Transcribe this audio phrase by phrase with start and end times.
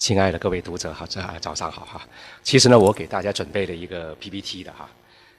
[0.00, 2.00] 亲爱的各位读者，好，早早上好哈。
[2.42, 4.88] 其实呢，我给大家准备了一个 PPT 的哈，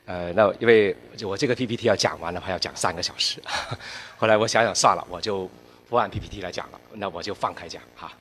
[0.06, 3.42] 呃，那因为我这个 PPT 要讲完的话，要讲三个小时。
[4.18, 5.50] 后来我想想算了，我就
[5.89, 8.13] 不按 PPT 来讲了，那我就放开讲哈。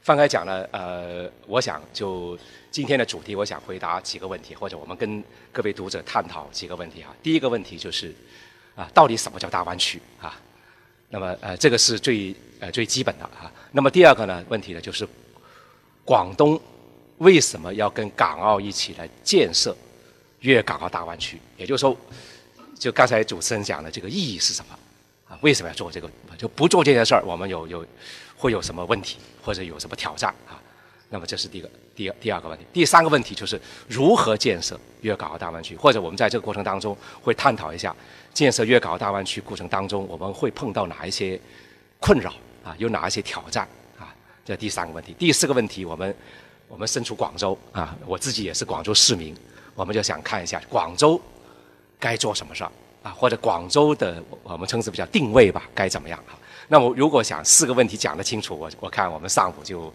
[0.00, 2.38] 放开讲呢，呃，我想就
[2.70, 7.12] 今天的主题，我想回答几个问题，或者我们跟各位读者探讨几个问题哈。
[7.24, 8.14] 第一个问题就是
[8.76, 10.40] 啊，到底什么叫大湾区啊？
[11.10, 13.50] 那么呃，这个是最呃最基本的啊。
[13.72, 15.04] 那么第二个呢，问题呢就是。
[16.08, 16.58] 广东
[17.18, 19.76] 为什么要跟港澳一起来建设
[20.40, 21.38] 粤港澳大湾区？
[21.58, 21.94] 也就是说，
[22.78, 24.78] 就刚才主持人讲的这个意义是什么？
[25.28, 26.10] 啊，为什么要做这个？
[26.38, 27.84] 就不做这件事儿，我们有有
[28.38, 30.56] 会有什么问题，或者有什么挑战啊？
[31.10, 32.64] 那么这是第一个第二第二个问题。
[32.72, 35.76] 第三个问题就是如何建设粤港澳大湾区？
[35.76, 37.94] 或者我们在这个过程当中会探讨一下
[38.32, 41.38] 建设粤港澳大湾区过程当中我们会碰到哪一些
[42.00, 42.32] 困扰
[42.64, 42.74] 啊？
[42.78, 43.68] 有哪一些挑战？
[44.48, 46.16] 这第三个问题，第四个问题，我们
[46.68, 49.36] 我们身处广州啊，我自己也是广州市民，
[49.74, 51.20] 我们就想看一下广州
[52.00, 56.32] 该做什么事儿啊，或者广州的我们称之比较定位吧，该怎么样啊？
[56.66, 59.92] 那我如果想四个问题讲得清楚，我我看我们上午就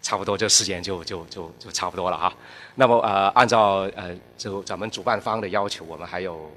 [0.00, 2.32] 差不多这时间就就就就差不多了哈。
[2.76, 6.48] 那么呃，按照呃就咱们主办方的要求，我们还有。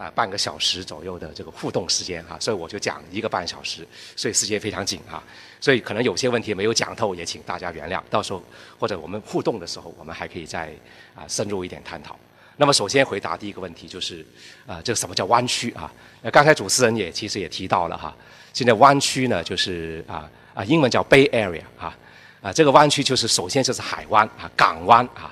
[0.00, 5.22] 啊，半个小时左右的这个互动时间哈，所以我就讲一个半小时，所以时间非常紧啊，
[5.60, 8.00] 所以可能有些问题没有讲透，也请大家原谅。
[8.08, 8.42] 到时候
[8.78, 10.72] 或者我们互动的时候，我们还可以再
[11.14, 12.18] 啊深入一点探讨。
[12.56, 14.24] 那么首先回答第一个问题就是
[14.66, 15.92] 啊，这个什么叫湾区啊？
[16.22, 18.16] 那刚才主持人也其实也提到了哈，
[18.54, 21.94] 现在湾区呢就是啊啊英文叫 Bay Area 啊
[22.40, 25.30] 啊这个湾区就是首先就是海湾啊港湾啊，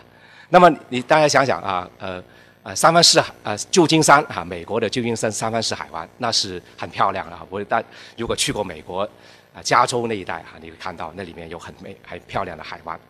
[0.51, 2.23] 那么你大家想想啊呃。
[2.69, 7.39] 啊，三藩市啊，旧金山啊，美国的旧金山三藩市海湾，那是很漂亮的。
[7.49, 7.83] 我但
[8.19, 9.09] 如果去过美国
[9.55, 13.01] 啊，加州那一带哈，你会看到那里面有很美、很漂亮的海湾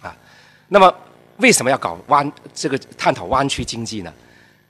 [0.00, 0.16] 啊。
[0.68, 0.94] 那么
[1.38, 4.14] 为什么要搞湾这个探讨湾区经济呢？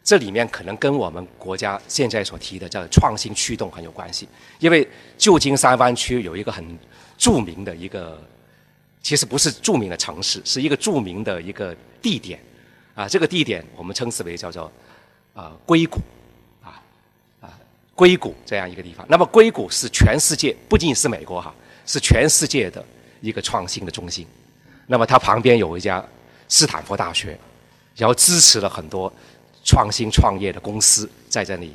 [0.02, 4.26] 这里面可能跟我们国家现在所提的叫创新驱动很有关系。
[4.58, 6.78] 因为旧金山湾区有一个很
[7.18, 8.18] 著名的一个，
[9.02, 12.40] 其实不是著名的城市，是一个著名的一个地点。
[12.94, 14.70] 啊，这个地点我们称之为叫做
[15.34, 16.00] 啊硅谷，
[16.62, 16.80] 啊
[17.40, 17.50] 啊
[17.94, 19.04] 硅谷这样一个地方。
[19.08, 21.52] 那么硅谷是全世界，不仅仅是美国哈，
[21.84, 22.84] 是全世界的
[23.20, 24.24] 一个创新的中心。
[24.86, 26.04] 那么它旁边有一家
[26.48, 27.36] 斯坦福大学，
[27.96, 29.12] 然后支持了很多
[29.64, 31.72] 创新创业的公司在这里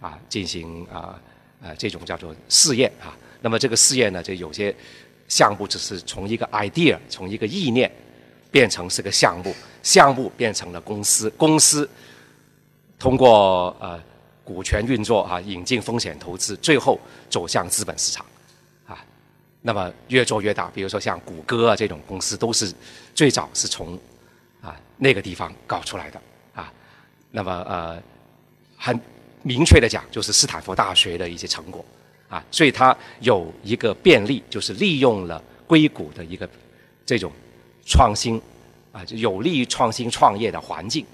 [0.00, 1.20] 啊进行啊
[1.60, 3.16] 啊这种叫做试验啊。
[3.40, 4.72] 那么这个试验呢，就有些
[5.26, 7.90] 项目只是从一个 idea，从一个意念
[8.52, 9.52] 变成是个项目。
[9.82, 11.88] 项目变成了公司，公司
[12.98, 13.98] 通过呃
[14.44, 18.26] 股权运作啊，引进风险投资，最后走向资本市场，
[18.86, 19.02] 啊，
[19.62, 20.70] 那么越做越大。
[20.74, 22.72] 比如说像谷歌啊这种公司，都是
[23.14, 23.98] 最早是从
[24.60, 26.20] 啊那个地方搞出来的
[26.54, 26.70] 啊。
[27.30, 28.02] 那么呃
[28.76, 29.00] 很
[29.42, 31.84] 明确的讲，就是斯坦福大学的一些成果
[32.28, 36.48] 啊，所以它有一个便利，就是利用了硅谷的一个
[37.06, 37.32] 这种
[37.86, 38.40] 创新。
[38.92, 41.06] 啊，就有利于创新创业的环境，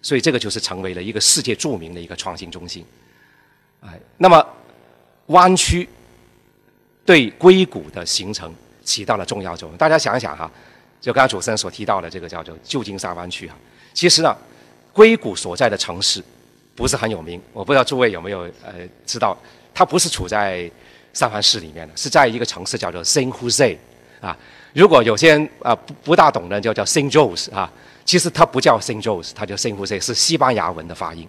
[0.00, 2.84] 所以这个就是成为了一个世界著名的一个创新中心。
[3.80, 4.46] 哎，那么
[5.26, 5.88] 湾区
[7.04, 8.54] 对硅谷的形成
[8.84, 9.76] 起到了重要作用。
[9.76, 10.50] 大家想一想哈，
[11.00, 13.56] 就刚刚主持人所提到的这个叫做旧金山湾区哈，
[13.92, 14.36] 其实呢，
[14.92, 16.22] 硅谷所在的城市
[16.74, 17.40] 不是很有名。
[17.52, 19.36] 我不知道诸位有没有呃知道，
[19.74, 20.70] 它不是处在
[21.12, 23.76] 三藩市里面的，是在一个城市叫做 San Jose
[24.20, 24.36] 啊。
[24.76, 27.72] 如果有些人啊不不大懂的，就叫 Saint Jose 啊，
[28.04, 31.26] 其实它不叫 Saint Jose，它叫 Saint Jose，是西班牙文的发音，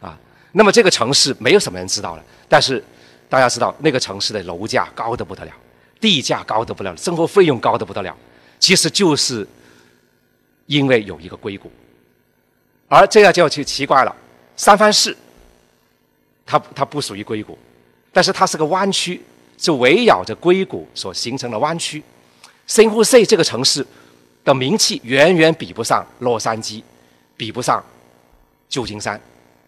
[0.00, 0.18] 啊，
[0.52, 2.82] 那么这个城市没有什么人知道了，但是
[3.28, 5.52] 大家知道那个城市的楼价高得不得了，
[6.00, 8.16] 地价高得不得了，生活费用高得不得了，
[8.58, 9.46] 其实就是
[10.64, 11.70] 因为有一个硅谷，
[12.88, 14.16] 而这样就就奇怪了，
[14.56, 15.14] 三藩市
[16.46, 17.58] 它它不属于硅谷，
[18.10, 19.20] 但是它是个湾区，
[19.58, 22.02] 是围绕着硅谷所形成的湾区。
[22.66, 23.86] 新湖 C 这个城市
[24.44, 26.82] 的名气远远比不上洛杉矶，
[27.36, 27.82] 比不上
[28.68, 29.20] 旧金山，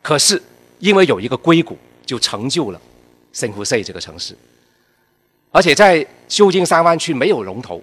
[0.02, 0.43] 可是
[0.81, 2.81] 因为有一个硅谷，就成就了
[3.32, 4.37] 新湖 C 这个城市。
[5.50, 7.82] 而且在旧金山湾区没有龙头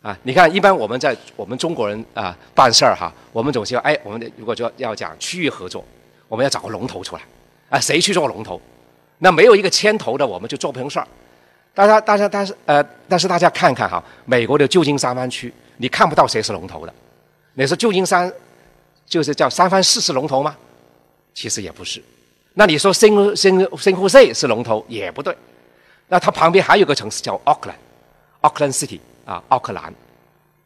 [0.00, 0.16] 啊！
[0.22, 5.84] 你看，一般我们在我们中国人啊办事儿哈，我们总希望哎，我们如果就要讲区域合作，
[6.28, 7.22] 我们要找个龙头出来
[7.68, 8.60] 啊，谁去做龙头？
[9.18, 11.06] 那没有一个牵头的，我们就做不成事儿。
[11.76, 16.94] 大家，大家，但是，呃，但是大家看看哈，美国的旧金山湾区，你看不到谁是龙头的。
[17.52, 18.32] 你说旧金山
[19.04, 20.56] 就是叫三藩市是龙头吗？
[21.34, 22.02] 其实也不是。
[22.54, 25.36] 那你说新新新湖 C 是龙头也不对。
[26.08, 27.78] 那它旁边还有个城市叫奥克兰，
[28.40, 29.94] 奥克兰 City 啊，奥克兰。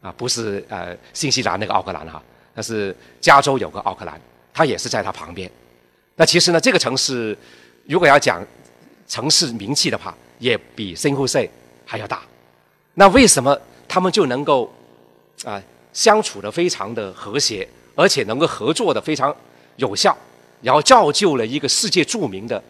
[0.01, 2.23] 啊，不是呃新西兰那个奥克兰哈，
[2.55, 4.19] 那是加州有个奥克兰，
[4.55, 5.51] 它也是在它旁边。
[6.17, 7.37] 那其实呢，这个城市
[7.85, 8.43] 如果要讲
[9.07, 11.49] 城市名气的话，也比圣胡塞
[11.87, 12.23] 还要大。
[12.95, 13.57] 那为什么
[13.87, 14.69] 他们就能够
[15.45, 19.35] 啊相处的非常的和谐，而且能够合作的非常
[19.77, 20.17] 有效，
[20.61, 22.61] 然后造就了一个世界著名的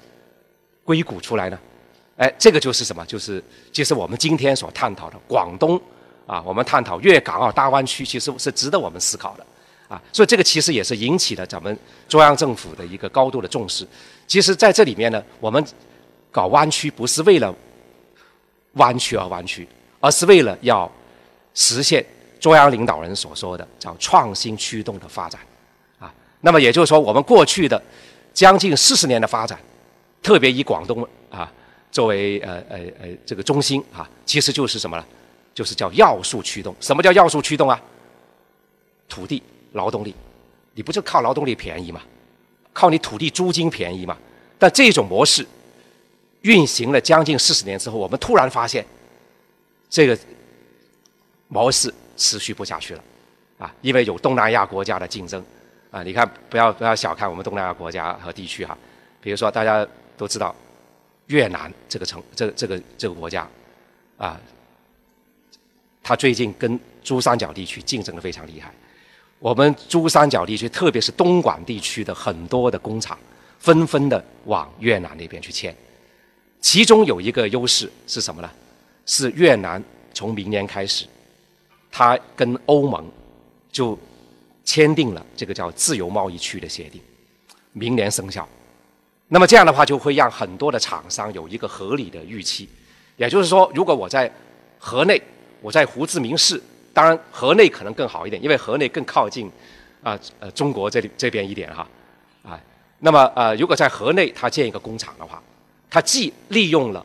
[0.84, 1.58] 硅谷出来呢？
[2.16, 3.04] 哎，这个就是什么？
[3.06, 5.80] 就是就是我们今天所探讨的广东
[6.26, 9.46] 啊，我们探讨粤港澳大湾区，其实是值得我们思考的
[9.88, 10.00] 啊。
[10.12, 11.76] 所以这个其实也是引起了咱们
[12.08, 13.88] 中央政府的一个高度的重视。
[14.26, 15.64] 其实在这里面呢，我们
[16.30, 17.54] 搞湾区不是为了
[18.74, 19.66] 弯曲而弯曲，
[20.00, 20.90] 而是为了要
[21.54, 22.04] 实现
[22.38, 25.40] 中央领导人所说的叫创新驱动的发展
[25.98, 26.12] 啊。
[26.40, 27.82] 那么也就是说，我们过去的
[28.32, 29.58] 将近四十年的发展，
[30.22, 31.52] 特别以广东啊。
[31.92, 35.04] 作为呃呃呃这个中心啊，其实就是什么呢？
[35.52, 36.72] 就是叫要素驱动。
[36.78, 37.80] 什么叫要素驱动啊？
[39.08, 39.42] 土地、
[39.72, 40.14] 劳动力，
[40.72, 42.00] 你不就靠劳动力便宜吗？
[42.72, 44.16] 靠你土地租金便宜吗？
[44.56, 45.44] 但这种模式
[46.42, 48.84] 运行了将近四十年之后，我们突然发现，
[49.88, 50.18] 这个
[51.48, 53.04] 模式持续不下去了
[53.58, 53.74] 啊！
[53.82, 55.44] 因为有东南亚国家的竞争
[55.90, 58.76] 啊，你看，不要不要小看我们东南亚国家和地区哈。
[59.20, 60.54] 比如说，大家都知道。
[61.26, 63.48] 越南这个城，这这个这个国家，
[64.18, 64.40] 啊，
[66.02, 68.74] 他最近跟珠三角地区竞争的非常厉害。
[69.38, 73.16] 我们珠三角地区，特别是东莞地区的很多的工厂，
[73.60, 75.72] 纷纷的往越南那边去迁。
[76.60, 78.50] 其中有一个优势是什么呢？
[79.06, 79.82] 是越南
[80.14, 81.06] 从明年开始，
[81.90, 83.04] 它跟欧盟
[83.72, 83.98] 就
[84.64, 87.00] 签订了这个叫自由贸易区的协定，
[87.72, 88.48] 明年生效。
[89.28, 92.68] 那么这样的话，就会让很多的厂商有一个合理的预期。
[93.16, 94.30] 也就是说，如果我在
[94.78, 95.20] 河内，
[95.60, 96.60] 我在胡志明市，
[96.92, 99.50] 当然河内可能更好一点，因为河内更靠近
[100.02, 101.86] 啊呃中国这里这边一点哈
[102.42, 102.60] 啊。
[102.98, 105.42] 那么呃，如果在河内它建一个工厂的话，
[105.90, 107.04] 它既利用了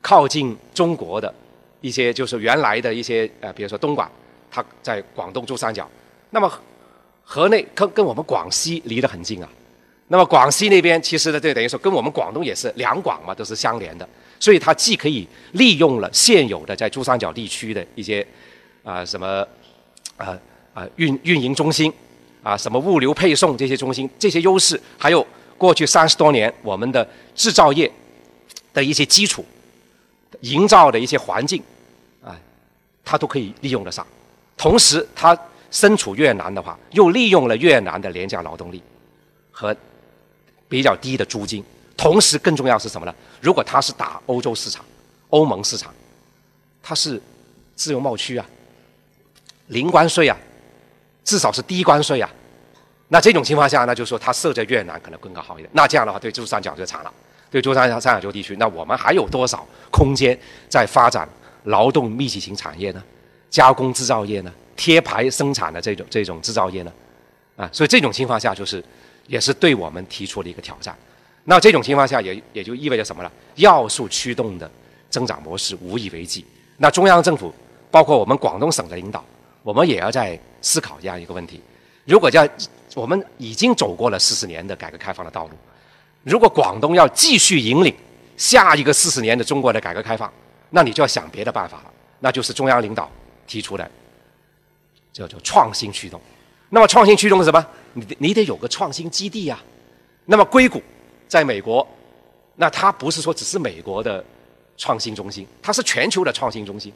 [0.00, 1.32] 靠近中国的
[1.82, 4.10] 一些就是原来的一些呃，比如说东莞，
[4.50, 5.88] 它在广东珠三角，
[6.30, 6.50] 那么
[7.22, 9.48] 河内跟跟我们广西离得很近啊。
[10.08, 14.08] 那么广西那边其实呢，就等于说跟我们广东也是两广嘛，都是相连的，
[14.38, 18.24] 所以它既可以利用了现有的在珠三角地区的一些
[18.84, 19.44] 啊什么
[20.16, 20.38] 啊
[20.72, 21.92] 啊运运营中心
[22.42, 25.26] 啊什么物流配送这些中心这些优势，还有
[25.58, 27.90] 过去三十多年我们的制造业
[28.76, 29.44] 的一些基础
[30.42, 31.62] 营造的一些环境
[32.22, 32.36] 啊，
[33.04, 34.06] 它都可以利用得上。
[34.56, 35.36] 同时，它
[35.70, 38.82] 身处越南的话，又利用了越南的廉价劳动力
[39.50, 39.74] 和。
[40.68, 41.62] 比较低的租金，
[41.96, 43.14] 同时更重要是什么呢？
[43.40, 44.84] 如果它是打欧洲市场、
[45.30, 45.94] 欧盟市场，
[46.82, 47.22] 它是
[47.76, 48.44] 自由贸区啊，
[49.68, 50.36] 零关税啊，
[51.22, 52.28] 至少是低关税啊。
[53.06, 55.70] 那这种情况下，那就是说它设在越南可能更加好一点。
[55.72, 57.14] 那这样的话，对珠三角就惨了。
[57.50, 60.38] 对珠三角三角洲地区，那我们还有多少空间
[60.68, 61.28] 在发展
[61.64, 63.02] 劳动密集型产业呢？
[63.50, 64.52] 加工制造业呢？
[64.76, 66.92] 贴牌生产的这种这种制造业呢？
[67.56, 68.82] 啊，所以这种情况下就是。
[69.28, 70.96] 也是对我们提出了一个挑战。
[71.42, 73.32] 那这种情况下，也也就意味着什么呢？
[73.56, 74.70] 要素驱动的
[75.10, 76.44] 增长模式无以为继。
[76.76, 77.52] 那中央政府，
[77.90, 79.24] 包括我们广东省的领导，
[79.64, 81.60] 我们也要在思考这样一个问题：
[82.04, 82.46] 如果叫
[82.94, 85.50] 我们已经走过了四十年的改革开放的道路，
[86.26, 87.94] 如果广东要继续引领
[88.36, 90.30] 下一个四十年的中国的改革开放，
[90.70, 91.92] 那你就要想别的办法了。
[92.18, 93.08] 那就是中央领导
[93.46, 93.88] 提出的，
[95.12, 96.20] 叫做创新驱动。
[96.68, 97.64] 那么创新驱动是什么？
[97.92, 99.56] 你你得有个创新基地呀，
[100.24, 100.82] 那么硅谷
[101.28, 101.86] 在美国，
[102.56, 104.24] 那它不是说只是美国的
[104.76, 106.92] 创新中心，它是全球的创新中心。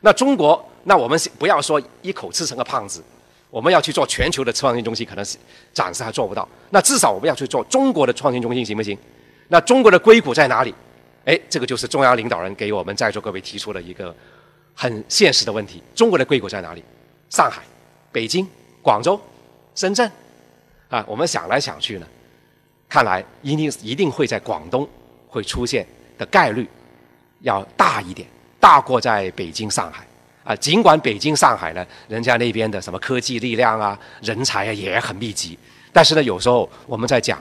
[0.00, 3.02] 那中国，那我们不要说一口吃成个胖子，
[3.50, 5.38] 我们要去做全球的创新中心，可能是
[5.72, 6.46] 暂时还做不到。
[6.70, 8.96] 那至少我们要去做中国的创新中心，行不行？
[9.48, 10.74] 那中国的硅谷在哪里？
[11.24, 14.14] 哎，这个就是中央领导人给我们在座各位提出的一个
[14.74, 16.84] 很现实的问题：中国的硅谷在哪里？
[17.30, 17.62] 上海、
[18.12, 18.46] 北京、
[18.82, 19.20] 广州、
[19.74, 20.10] 深圳。
[20.88, 22.06] 啊，我们想来想去呢，
[22.88, 24.88] 看来一定一定会在广东
[25.26, 25.86] 会出现
[26.16, 26.66] 的概率
[27.40, 28.26] 要大一点，
[28.58, 30.06] 大过在北京、上海。
[30.48, 35.58] 啊，尽管北京、上海呢，人家那边的什么科技力量啊、人才啊也很密集，
[35.92, 37.38] 但是呢，有时候我们在讲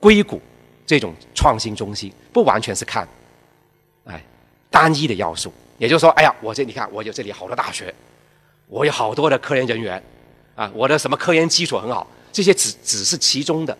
[0.00, 0.40] 硅谷
[0.86, 3.06] 这种创新中心，不完全是看
[4.04, 4.24] 哎
[4.70, 5.52] 单一的要素。
[5.76, 7.94] 也就是说，哎呀，我这你看，我有这里好多大学，
[8.66, 10.02] 我有好多的科研人员，
[10.54, 12.06] 啊，我的什么科研基础很好。
[12.32, 13.76] 这些只只是其中的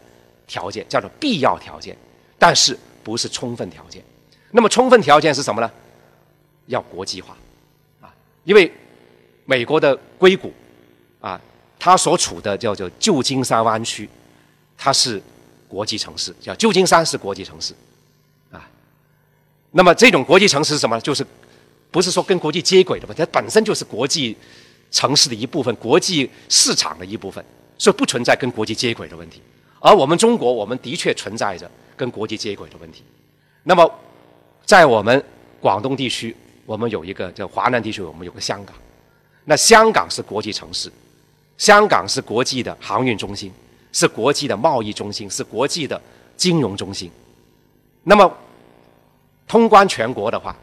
[0.47, 1.97] 条件，叫做必要条件，
[2.39, 4.05] 但是不是充分条件。
[4.51, 5.71] 那么充分条件是什么呢？
[6.67, 7.35] 要国际化，
[8.45, 8.73] 因为
[9.45, 10.53] 美国的硅谷，
[11.21, 11.41] 啊，
[11.79, 14.09] 它所处的叫做旧金山湾区，
[14.77, 15.21] 它是
[15.69, 17.75] 国际城市，叫旧金山是国际城市，
[18.51, 18.69] 啊，
[19.71, 21.01] 那么这种国际城市是什么？
[21.01, 21.25] 就是
[21.91, 23.15] 不是说跟国际接轨的吧？
[23.17, 24.37] 它本身就是国际
[24.91, 27.45] 城市的一部分，国际市场的一部分，
[27.79, 29.41] 所以不存在跟国际接轨的问题。
[29.81, 33.03] 而我们中国，我们的确存在着跟国际接轨的问题。
[33.65, 33.91] 那么，
[34.65, 35.25] 在我们
[35.61, 36.37] 广东地区，
[36.73, 38.75] 我们有一个叫华南地区，我们有个香港。
[39.45, 40.91] 那香港是国际城市，
[41.59, 43.53] 香港是国际的航运中心，
[43.93, 46.01] 是国际的贸易中心，是国际的
[46.35, 47.11] 金融中心。
[48.05, 48.35] 那么，
[49.47, 50.57] 通关全国的话，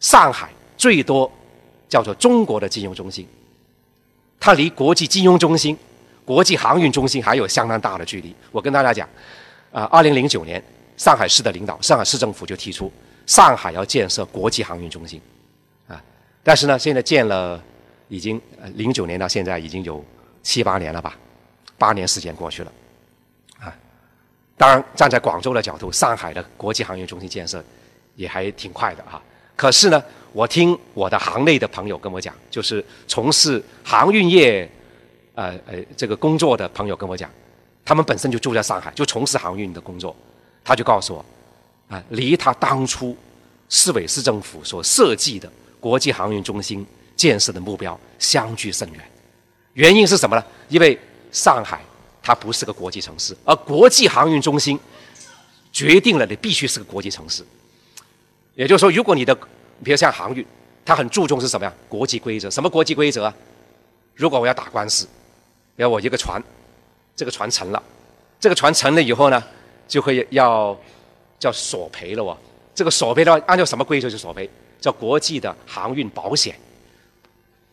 [0.00, 1.32] 上海最多
[1.88, 3.26] 叫做中国的金融中心，
[4.38, 5.74] 它离国际金融中心。
[6.26, 8.34] 国际航运中心还有相当大的距离。
[8.52, 9.08] 我跟大家讲，
[9.72, 10.62] 啊，二零零九年，
[10.98, 12.92] 上海市的领导，上海市政府就提出，
[13.24, 15.18] 上海要建设国际航运中心，
[16.48, 17.62] 但是呢，现在建了，
[18.08, 18.40] 已经
[18.72, 20.02] 零九年到现在已经有
[20.42, 21.14] 七八年了吧，
[21.76, 22.72] 八年时间过去了，
[23.60, 23.76] 啊，
[24.56, 27.62] 当然站在广州的角度，上海的国际航运中心建设
[28.16, 29.22] 也还挺快的哈。
[29.54, 30.02] 可是呢，
[30.32, 34.66] 我听我的行内的朋友跟我讲，就是从事航运业。
[35.34, 37.30] 呃呃，这个工作的朋友跟我讲，
[37.84, 40.16] 他们本身就住在上海，就从事航运的工作。
[40.64, 41.24] 他就告诉我，
[41.94, 43.14] 啊，离他当初
[43.68, 49.00] 市委市政府所设计的国际航运中心建设的目标相距甚远。
[49.74, 50.44] 原因是什么呢？
[50.68, 50.98] 因为
[51.32, 51.80] 上海
[52.22, 54.78] 它不是个国际城市，而国际航运中心
[55.72, 57.44] 决定了你必须是个国际城市。
[58.54, 59.34] 也就是说，如果你的，
[59.84, 60.44] 比如像航运，
[60.84, 61.72] 它很注重是什么呀？
[61.88, 62.50] 国际规则。
[62.50, 63.34] 什么国际规则啊？
[64.14, 65.06] 如果我要打官司。
[65.76, 66.42] 要我一个船，
[67.14, 67.80] 这个船沉了，
[68.40, 69.40] 这个船沉了以后呢，
[69.86, 70.76] 就会要
[71.38, 72.36] 叫索赔了哦。
[72.74, 74.50] 这个索赔的话，按照什么规则去索赔？
[74.80, 76.54] 叫国际的航运保险。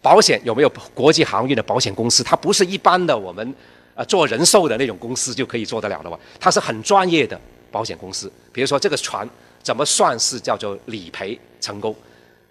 [0.01, 2.23] 保险有没有国际航运的保险公司？
[2.23, 3.53] 它不是一般的我们
[3.95, 6.19] 啊做人寿的那种公司就可以做得了的吧？
[6.39, 7.39] 它是很专业的
[7.71, 8.31] 保险公司。
[8.51, 9.27] 比如说这个船
[9.63, 11.95] 怎么算是叫做理赔成功？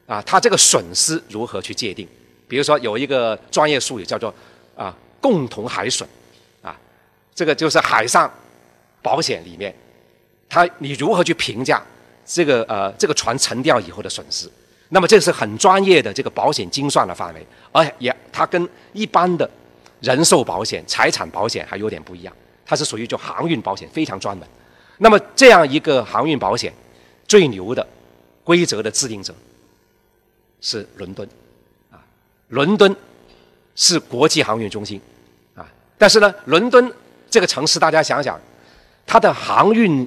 [0.07, 2.09] 啊，它这个损失如何去界定？
[2.49, 4.35] 比如说有一个专业术语叫做
[4.77, 4.97] 啊。
[5.25, 6.07] 共同海损，
[6.61, 6.79] 啊，
[7.35, 8.31] 这个就是海上
[9.01, 9.75] 保险里面，
[10.51, 11.83] 它你如何去评价
[12.25, 14.49] 这个呃这个船沉掉以后的损失？
[14.91, 19.49] 那么这是很专业的这个保险精算的范围，而也它跟一般的
[20.01, 22.33] 人寿保险、财产保险还有点不一样，
[22.65, 24.47] 它是属于就航运保险非常专门。
[24.99, 26.73] 那么这样一个航运保险
[27.27, 27.85] 最牛的
[28.45, 29.35] 规则的制定者
[30.61, 31.29] 是伦敦，
[31.91, 31.99] 啊，
[32.49, 32.95] 伦敦
[33.75, 35.01] 是国际航运中心
[35.57, 35.67] 啊。
[35.99, 36.93] 但是呢，伦敦
[37.29, 38.41] 这个城市，大家想想，
[39.05, 40.07] 它的航运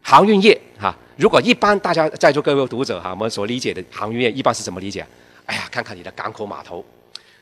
[0.00, 5.06] 航运业哈，如果一般大家在座各位读者哈，我们所理解的航运业一般是怎么理解？
[5.46, 6.84] 哎呀，看看你的港口码头，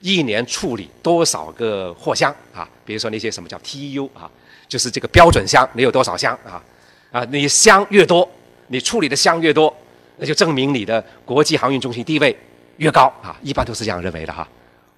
[0.00, 2.68] 一年处理多少个货箱啊？
[2.84, 4.30] 比如说那些什么叫 TEU 啊，
[4.68, 6.62] 就是这个标准箱，你有多少箱啊？
[7.10, 8.28] 啊，你箱越多，
[8.68, 9.74] 你处理的箱越多，
[10.18, 12.36] 那就证明你的国际航运中心地位
[12.76, 13.36] 越高啊！
[13.42, 14.46] 一般都是这样认为的哈。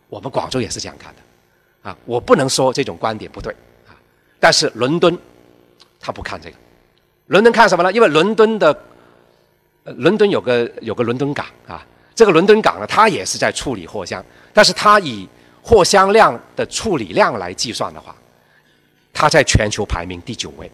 [0.08, 1.90] 我们广州也是这样看的。
[1.90, 3.52] 啊，我不能说这种观点不对
[3.86, 3.96] 啊，
[4.40, 5.16] 但是伦敦
[6.00, 6.56] 他不看这个，
[7.26, 7.92] 伦敦看什么呢？
[7.92, 8.76] 因为伦敦的，
[9.84, 15.28] 伦敦有个有个伦敦港啊，这个伦敦港呢，它也是在处理货箱，但是它以
[15.62, 18.14] 货箱量的处理量来计算的话，
[19.12, 20.70] 它在全球排名第九位，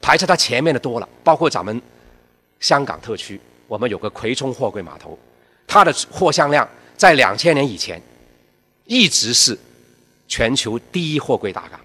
[0.00, 1.80] 排在它前面的多了，包括咱们
[2.60, 5.18] 香港特区，我们有个葵涌货柜码头，
[5.66, 8.00] 它的货箱量在两千年以前
[8.84, 9.58] 一直是。
[10.26, 11.78] 全球第一货柜大港，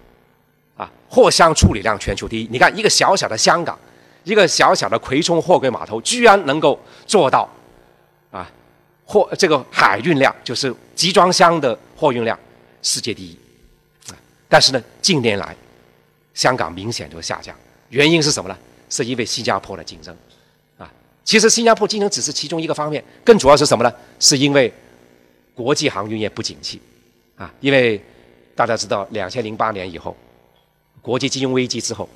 [1.10, 2.48] 货箱处理量全球第一。
[2.52, 3.76] 你看，一个小小的香港，
[4.22, 7.50] 一个小小的葵涌货柜码头，居然能够做到，
[8.30, 8.48] 啊，
[9.04, 12.38] 货这个海运量就是集装箱的货运量
[12.80, 13.36] 世界第一。
[14.48, 15.56] 但是呢，近年来
[16.32, 17.52] 香港明显就下降，
[17.88, 18.56] 原因是什么呢？
[18.88, 20.16] 是因为新加坡的竞争，
[20.78, 20.88] 啊，
[21.24, 23.92] 其实新加坡竞争只是其中一个方面，更主要是什么呢？
[24.20, 24.72] 是因为
[25.54, 26.80] 国际航运业不景气，
[27.36, 28.00] 啊，因为。
[28.52, 30.14] 大家知道，两千零八年以后，
[31.02, 32.08] 国际金融危机之后，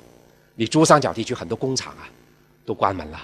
[0.55, 2.07] 你珠三角地区很多工厂啊
[2.65, 3.19] 都关门了，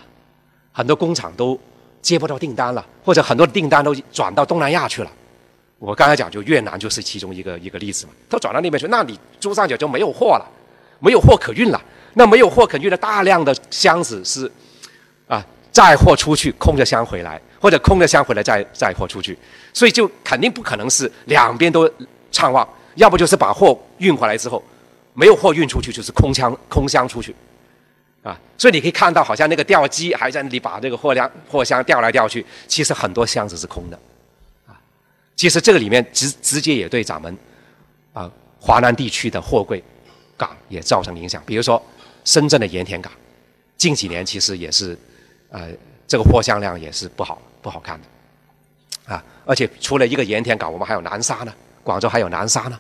[0.71, 1.59] 很多工厂都
[2.01, 5.11] 接不到订单了，或者很多订单都转到东南亚去了。
[5.79, 10.47] 我刚才讲，就越南就是其中一个一个例子嘛，都转到那边去，那你珠三角就没有货了，
[10.99, 11.81] 没有货可运了。
[12.13, 14.51] 那没有货可运的大量的箱子是
[15.27, 15.41] 啊，
[15.71, 19.37] 载货出去，空着箱回来，或者空着箱回来再载货出去，
[19.73, 21.89] 所以就肯定不可能是两边都
[22.31, 22.67] 畅旺。
[22.95, 24.61] 要不就是把货运回来之后，
[25.13, 27.35] 没有货运出去，就是空箱空箱出去，
[28.23, 33.99] 啊，所以你可以看到，好像那个吊机还在那里把这个货量货箱吊来吊去，其实很多箱子是空的，
[34.67, 34.79] 啊，
[35.35, 37.37] 其实这个里面直直接也对咱们
[38.13, 39.83] 啊华南地区的货柜
[40.37, 41.43] 港也造成影响。
[41.45, 41.83] 比如说
[42.23, 43.11] 深圳的盐田港，
[43.75, 44.97] 近几年其实也是
[45.49, 45.69] 呃
[46.07, 49.23] 这个货箱量也是不好不好看的啊。
[49.45, 51.53] 而且除了一个盐田港，我们还有南沙呢，
[51.83, 52.79] 广州还有南沙呢，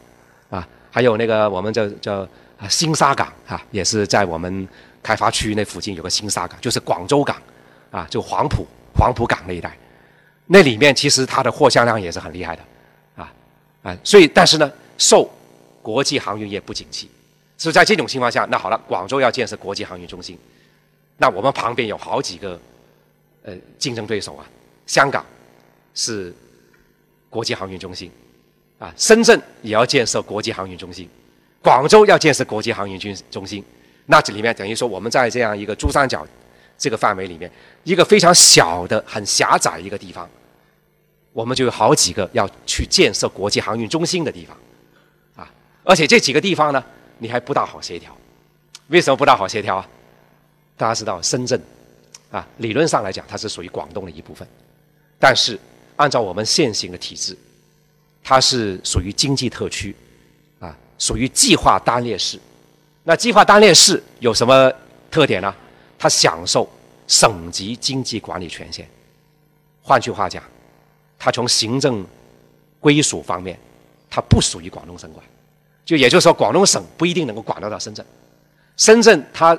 [0.91, 2.27] 还有那个我们叫叫
[2.59, 4.67] 啊新沙港啊，也是在我们
[5.01, 7.41] 开发区那附近有个新沙港，就是广州港
[7.89, 9.75] 啊，就黄埔黄埔港那一带。
[10.47, 12.61] 那里面其实它的货箱量也是很厉害的，
[13.15, 13.33] 啊
[13.83, 15.29] 啊，所以但是呢，受
[15.81, 17.09] 国际航运业不景气，
[17.57, 20.37] 所以在这种情况下，那好了，广州要建设国际航运中心，
[21.15, 22.59] 那我们旁边有好几个
[23.43, 24.45] 呃竞争对手啊，
[24.85, 25.25] 香港
[25.93, 26.35] 是
[27.29, 28.11] 国际航运中心，
[28.81, 31.07] 啊，深圳也要建设国际航运中心，
[31.61, 33.63] 广州要建设国际航运中中心，
[34.07, 36.25] 那这里面等于说我们在这样一个珠三角
[36.79, 37.49] 这个范围里面，
[37.83, 40.27] 一个非常小的、很狭窄一个地方。
[41.31, 44.57] 我们就有好几个要去建设国际航运中心的地方，
[45.35, 46.83] 啊，而且这几个地方呢，
[47.19, 48.17] 你还不大好协调。
[48.87, 49.87] 为什么不大好协调啊？
[50.75, 51.61] 大家知道，深圳，
[52.31, 54.45] 啊，理论上来讲它是属于广东的一部分，
[55.19, 55.57] 但是
[55.97, 57.37] 按照我们现行的体制，
[58.23, 59.95] 它是属于经济特区，
[60.59, 62.39] 啊，属于计划单列市。
[63.03, 64.71] 那计划单列市有什么
[65.09, 65.53] 特点呢？
[65.97, 66.69] 它享受
[67.07, 68.87] 省级经济管理权限。
[69.81, 70.43] 换句话讲。
[71.23, 72.03] 它从行政
[72.79, 73.55] 归属方面，
[74.09, 75.23] 它不属于广东省管，
[75.85, 78.03] 就也就是说，广东省不一定能够管得到深圳。
[78.75, 79.55] 深圳它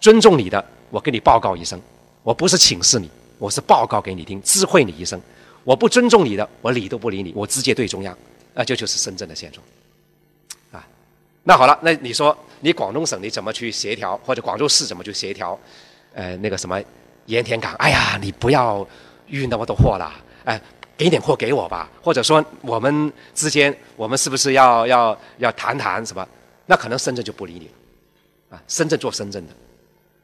[0.00, 1.80] 尊重你的，我给你报告一声，
[2.24, 5.20] 我不是请示你，我是报告给你听，知会你一声。
[5.64, 8.16] 我不尊重你的，我理都不理你，我直接对中央。
[8.54, 9.64] 啊，这就是深圳的现状。
[10.72, 10.86] 啊，
[11.44, 15.58] 那好了，那你说你广东省你怎么去协调，或者广州市怎么去协调？
[16.14, 16.82] 呃，那个什么
[17.26, 18.86] 盐田港，哎呀，你不要
[19.28, 20.12] 运那么多货了，
[20.44, 20.60] 哎。
[21.00, 26.28] 给点货给我吧，或者说我们之间，我们是不是要要要谈谈什么？
[26.66, 27.60] 那可能深圳就不理你
[28.50, 29.52] 了，啊，深圳做深圳的，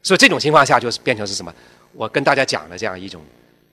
[0.03, 1.51] 所以这种情况下就是变成是什么？
[1.93, 3.23] 我跟大家讲的这样一种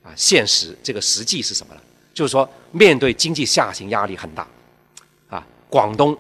[0.05, 1.81] 啊现实，这个实际是什么呢？
[2.12, 4.47] 就是说面对经济下行压力很大，
[5.29, 6.17] 啊，广东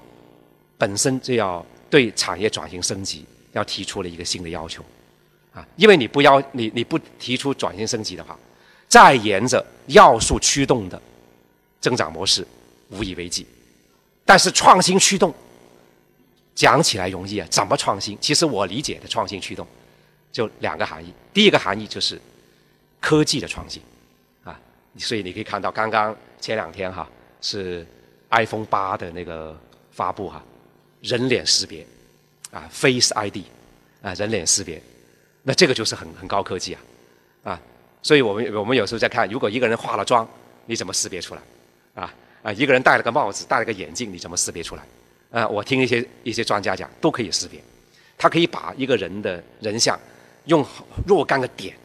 [0.76, 4.82] 本身就要对产业转型升级要提出了一个新的要求，
[5.52, 8.36] 啊，因为你不要你你不提出转型升级的话。
[8.86, 11.02] 再沿着要素驱动的
[11.80, 12.46] 增长模式，
[12.90, 13.44] 无以为继。
[14.24, 15.34] 但是创新驱动
[16.54, 18.16] 讲起来容易啊，怎么创新？
[18.20, 19.66] 其实我理解的创新驱动
[20.30, 21.12] 就两个含义。
[21.32, 22.20] 第一个含义就是
[23.04, 23.82] 科技的创新
[24.44, 24.58] 啊，
[24.96, 27.06] 所以你可以看到刚刚前两天哈
[27.42, 27.86] 是
[28.30, 29.54] iPhone 八的那个
[29.90, 30.42] 发布哈，
[31.02, 31.86] 人脸识别
[32.50, 33.36] 啊，Face ID
[34.00, 34.82] 啊，人脸识别，
[35.42, 36.80] 那这个就是很很高科技啊
[37.42, 37.60] 啊。
[38.02, 40.26] 所以我们我们有时候在看，如果一个人化了妆，
[40.64, 41.42] 你怎么识别出来？
[42.02, 44.82] 啊啊，一个人戴了个帽子，戴了个眼镜，你怎么识别出来？
[45.30, 47.62] 啊，我听一些一些专家讲，都可以识别。
[48.16, 50.00] 他可以把一个人的人像
[50.46, 50.64] 用
[51.06, 51.76] 若干个点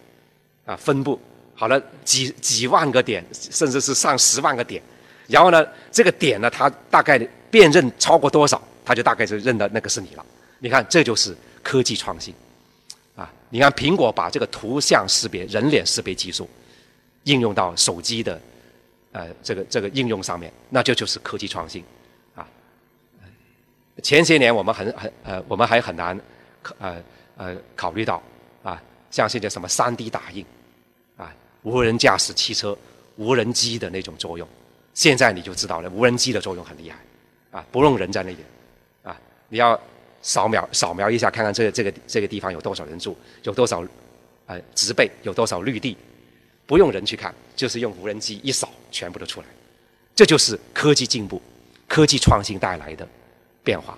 [0.70, 1.20] 啊分布
[1.56, 4.82] 好了几几万个点，甚至是上十万个点，
[5.28, 7.18] 然后呢，这个点呢，它大概
[7.50, 10.24] 辨认超过多少，它就大概就认得那个是你了。
[10.60, 12.34] 你看，这就是科技创新。
[13.16, 16.48] 啊，你看苹果把这个图像识别、人脸识别技术
[17.24, 18.40] 应用到手机的
[19.12, 21.84] 呃这个这个应用上面，那这就是科技创新
[22.36, 22.48] 啊。
[24.04, 26.18] 前些年我们很很呃我们还很难
[26.62, 27.04] 考呃
[27.36, 28.22] 呃考虑到
[28.64, 30.46] 啊，像现在什么三 D 打印，
[31.64, 32.78] 无人驾驶汽车、
[33.18, 34.48] 无人机的那种作用，
[34.94, 36.98] 现在你就知道了，无人机的作用很厉害
[37.52, 38.48] 啊，不用人在那边
[39.04, 39.20] 啊，
[39.50, 39.80] 你要。
[40.22, 43.82] 扫描扫描一下，看看这个这个这个地方有多少人住，有多少
[44.48, 45.96] 呃植被，有多少绿地，
[46.66, 49.48] 不用人去看，就是用无人机一扫，全部都出来。
[50.14, 51.42] 这就是科技进步、
[51.88, 53.08] 科技创新带来的
[53.64, 53.98] 变化。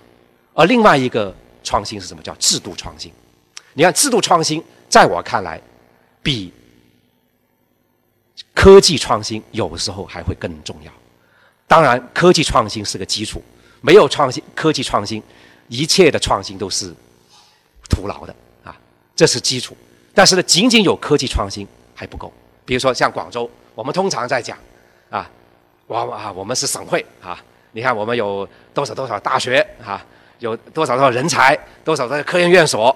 [0.54, 2.22] 而另外一个创新是什么？
[2.22, 3.10] 叫制度创新。
[3.74, 5.60] 你看，制度创新在我看来，
[6.22, 6.52] 比
[8.54, 10.92] 科技创新有时候还会更重要。
[11.66, 13.42] 当然，科技创新是个基础，
[13.80, 15.22] 没有创新，科技创新。
[15.68, 16.92] 一切的创新都是
[17.88, 18.76] 徒劳的啊，
[19.16, 19.74] 这是基础。
[20.12, 22.30] 但是呢，仅仅有科技创新还不够。
[22.66, 24.58] 比如说像广州，我们通常在讲
[25.08, 25.30] 啊，
[25.86, 30.04] 我啊，我们是省会啊，你看我们有多少多少大学啊，
[30.40, 32.94] 有多少多少人才，多少的科研院所，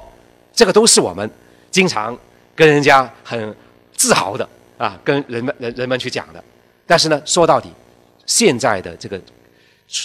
[0.52, 1.30] 这个都是我们
[1.70, 2.18] 经常
[2.54, 3.56] 跟人家很
[3.94, 4.46] 自豪的
[4.78, 6.42] 啊，跟人们人人们去讲的。
[6.86, 7.70] 但是呢，说到底，
[8.26, 9.20] 现在的这个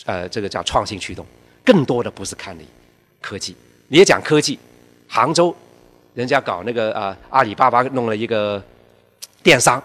[0.05, 1.25] 呃，这个叫创新驱动。
[1.63, 2.67] 更多的不是看你
[3.21, 3.55] 科技，
[3.87, 4.57] 你也讲科技。
[5.07, 5.55] 杭州
[6.15, 8.63] 人家搞那个啊，阿里巴巴弄了一个
[9.43, 9.81] 电商，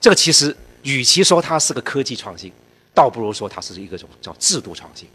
[0.00, 2.50] 这个其实与其说它是个科技创新，
[2.92, 5.08] 倒不如说它是一个种叫制度创新。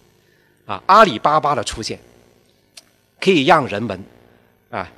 [0.65, 1.99] 啊，阿里巴巴的出现，
[3.19, 4.01] 可以让人们
[4.69, 4.89] 啊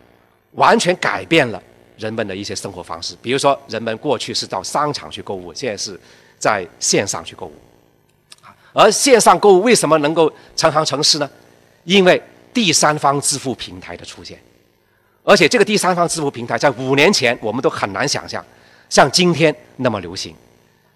[0.51, 1.61] 完全改变了
[2.01, 3.15] 人们的一些生活方式。
[3.21, 5.97] 比如说，人们过去是到商场去购物，现在是
[6.39, 7.53] 在线上去购物。
[8.73, 11.29] 而线上购物为什么能够成行成市呢？
[11.83, 12.21] 因为
[12.53, 14.41] 第三方支付平台的出现，
[15.23, 18.43] 而且这个第三方支付平台在五年前我们都很难想象，
[18.89, 20.35] 像今天那么流行。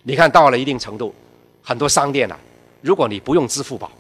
[0.04, 1.13] 你看到了一定程度，
[1.62, 2.36] 很多商店呢，
[2.82, 3.91] 如果你不用支付宝。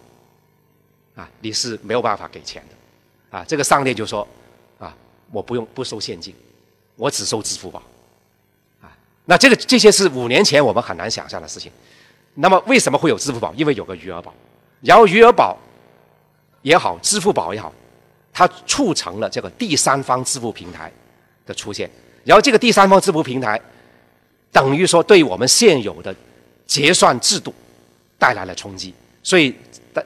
[1.15, 4.27] 啊，你是没有办法给钱的，啊，这个商店就说，
[4.77, 4.93] 啊，
[5.31, 6.35] 我不用不收现金，
[6.95, 7.81] 我只收支付宝，
[8.81, 8.89] 啊，
[9.25, 11.71] 那这个这些是五年前我们很难想象的事情。
[12.35, 13.53] 那么为什么会有支付宝？
[13.55, 14.33] 因为有个余额宝，
[14.81, 15.57] 然后余额宝
[16.61, 17.73] 也好，支付宝也好，
[18.33, 20.91] 它促成了这个第三方支付平台
[21.45, 21.89] 的出现，
[22.23, 23.59] 然后这个第三方支付平台
[24.51, 26.15] 等于说对我们现有的
[26.65, 27.53] 结算制度
[28.17, 29.55] 带来了冲击，所以。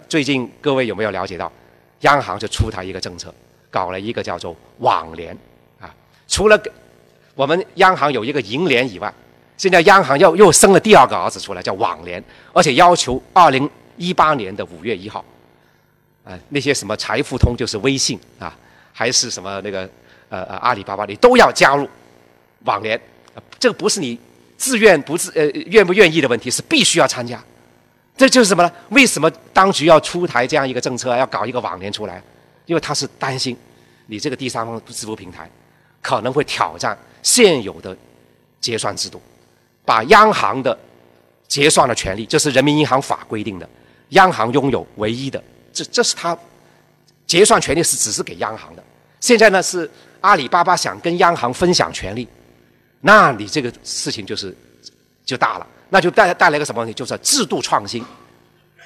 [0.07, 1.51] 最近各位有没有了解到，
[2.01, 3.33] 央行就出台一个政策，
[3.71, 5.48] 搞了一个叫做网联啊。
[6.29, 6.61] 除了
[7.35, 9.13] 我们央行有一个银联以外，
[9.57, 15.25] 现在央行又又生了第二个儿子出来，叫网联，而且要求二零一八年的五月一号，
[16.23, 18.55] 啊，那些什么财付通就是微信啊，
[18.93, 19.81] 还是什么那个
[20.29, 21.89] 呃呃阿里巴巴，你都要加入
[22.63, 22.99] 网联。
[23.57, 24.17] 这个不是你
[24.55, 27.43] 自愿不自呃愿不愿意的问题，是必须要参加。
[28.15, 28.71] 这就是什么呢？
[28.89, 32.21] 为什么当局要出台这样一个政策，要搞一个网联出来？
[32.65, 33.57] 因为他是担心
[34.05, 35.49] 你这个第三方支付平台
[36.01, 37.95] 可能会挑战现有的
[38.59, 39.21] 结算制度，
[39.85, 40.77] 把央行的
[41.47, 43.67] 结算的权利，这是人民银行法规定的，
[44.09, 45.41] 央行拥有唯一的，
[45.73, 46.37] 这这是他
[47.25, 48.83] 结算权利是只是给央行的。
[49.19, 49.89] 现在呢是
[50.21, 52.27] 阿里巴巴想跟央行分享权利，
[53.01, 54.55] 那你这个事情就是
[55.25, 55.67] 就大了。
[55.91, 56.93] 那就带带来一个什么问题？
[56.93, 58.05] 就是制度创新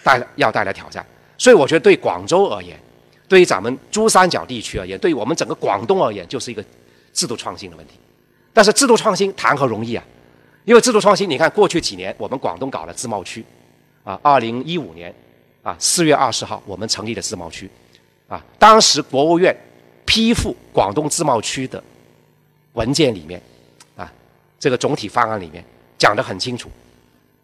[0.04, 1.06] 带来要带来挑战。
[1.38, 2.80] 所以我觉得对广州而言，
[3.28, 6.64] 对于咱们珠三角地区而言，对于我们整个广东而言，就是一个
[7.14, 7.94] 制度创新的问题。
[8.52, 10.04] 但是制度创新谈何容易啊？
[10.66, 13.44] 因为制度创新，你看过去几年我们广东搞了自贸区，
[14.04, 15.14] 啊，二零一五年
[15.62, 17.70] 啊四月二十号我们成立了自贸区，
[18.28, 19.56] 啊，当时国务院
[20.06, 21.84] 批复广东自贸区的
[22.74, 23.42] 文件里面，
[23.98, 24.10] 啊，
[24.60, 25.64] 这个总体方案里面
[25.98, 26.70] 讲得很清楚。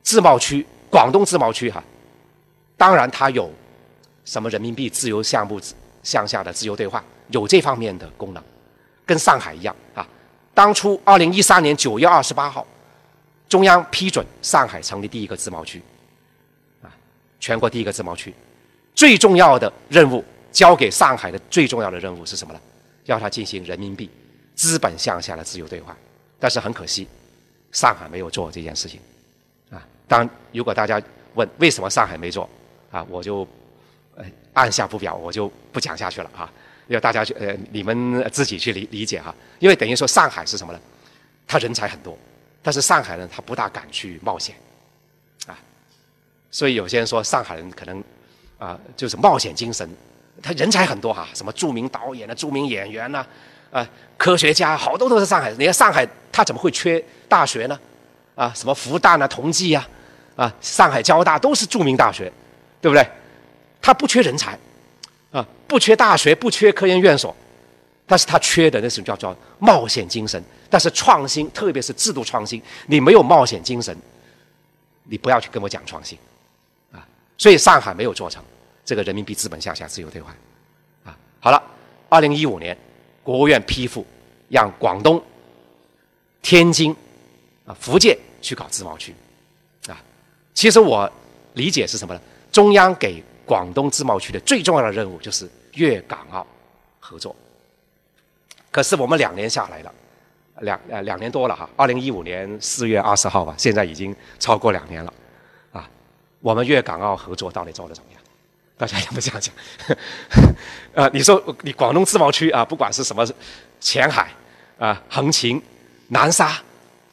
[0.02, 1.84] 自贸区，广东自贸区哈，
[2.78, 3.52] 当然它有
[4.24, 5.60] 什么人民币自由项目
[6.04, 8.42] 向下的自由兑换，有这方面的功能，
[9.10, 10.08] 跟上海一样啊。
[10.54, 12.64] 当初二零一三年九月二十八号，
[13.48, 15.82] 中央批准上海成立第一个自贸区，
[16.84, 16.94] 啊，
[17.40, 18.32] 全国第一个自贸区，
[18.94, 22.60] 最重要的任务交给上海的最重要的任务是什么呢？
[23.06, 24.08] 要它进行人民币
[24.54, 25.96] 资本向下的自由兑换，
[26.40, 27.08] 但是很可惜，
[27.72, 29.00] 上海没有做这件事情。
[29.72, 31.02] 啊当如果大家
[31.34, 32.48] 问为什么上海没做，
[32.92, 33.48] 啊，我就
[34.54, 36.52] 按下不表，我就不讲下去了啊，
[36.90, 39.34] 要大家去呃你们自己去理理解哈。
[39.60, 40.80] 因为等于说上海是什么呢？
[41.48, 42.16] 他人才很多，
[42.62, 44.56] 但是上海人他不大敢去冒险，
[45.48, 45.58] 啊，
[46.52, 48.04] 所以有些人说上海人可能
[48.60, 49.90] 啊就是冒险精神，
[50.44, 53.26] 他人才很多哈，什么著名导演啊、著名演员呐，
[53.72, 55.52] 啊科学家好多都是上海。
[55.54, 57.80] 你看上海他怎么会缺大学呢？
[58.36, 59.88] 啊，什么复旦啊、同济呀？
[60.36, 62.32] 啊，上海交大都是著名大学，
[62.80, 63.06] 对不对？
[63.82, 64.58] 他不缺人才，
[65.32, 67.36] 啊，不缺大学，不缺科研院所，
[68.06, 70.44] 但是他缺的那是叫叫冒险精神。
[70.70, 73.96] 但是创新，特别是制度创新，你没有冒险精神，
[75.04, 76.18] 你不要去跟我讲创新，
[76.92, 78.44] 啊，所以上海没有做成
[78.86, 80.36] 这个人民币资本向下自由兑换，
[81.04, 81.62] 啊，好了，
[82.08, 82.78] 二零一五年，
[83.24, 84.06] 国务院批复，
[84.48, 85.20] 让广东、
[86.42, 86.96] 天津、
[87.66, 89.14] 啊福建去搞自贸区。
[89.88, 89.98] 啊
[90.54, 91.12] 其实我
[91.54, 92.22] 理解是什么呢？
[92.52, 96.46] 中央给广东自贸区的最重要的任务就是粤港澳
[97.00, 97.36] 合作。
[98.70, 99.92] 可是我们两年下来了，
[100.60, 105.12] 两呃两年多了哈，二零一五年四月二十号吧，现在已经超过两年了，
[105.72, 105.90] 啊，
[106.42, 108.22] 我们粤港澳合作到底做的怎么样？
[108.78, 109.56] 大家有没有这样讲？
[110.94, 113.28] 呃， 你说你广东自贸区啊，不管是什么
[113.80, 114.30] 前海
[114.78, 115.60] 啊、横琴、
[116.10, 116.56] 南沙。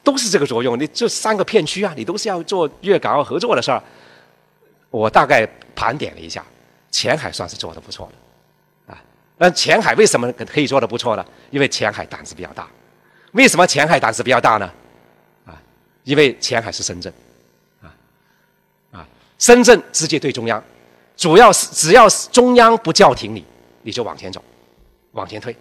[0.03, 3.83] 都是这个作用，你这三个片区啊，你都是要做粤港澳合作的事儿。
[4.89, 6.43] 我大概盘点了一下，
[6.89, 9.03] 前海算是做的不错的，啊，
[9.37, 11.25] 那前海为什么可以做的不错呢？
[11.51, 12.67] 因为前海胆子比较大。
[13.33, 14.71] 为什么前海胆子比较大呢？
[15.45, 15.61] 啊，
[16.03, 17.13] 因为前海是深圳，
[17.81, 17.93] 啊，
[18.91, 20.63] 啊，深圳直接对中央，
[21.15, 23.45] 主要是只要是中央不叫停你，
[23.81, 24.43] 你就往前走，
[25.11, 25.55] 往前推。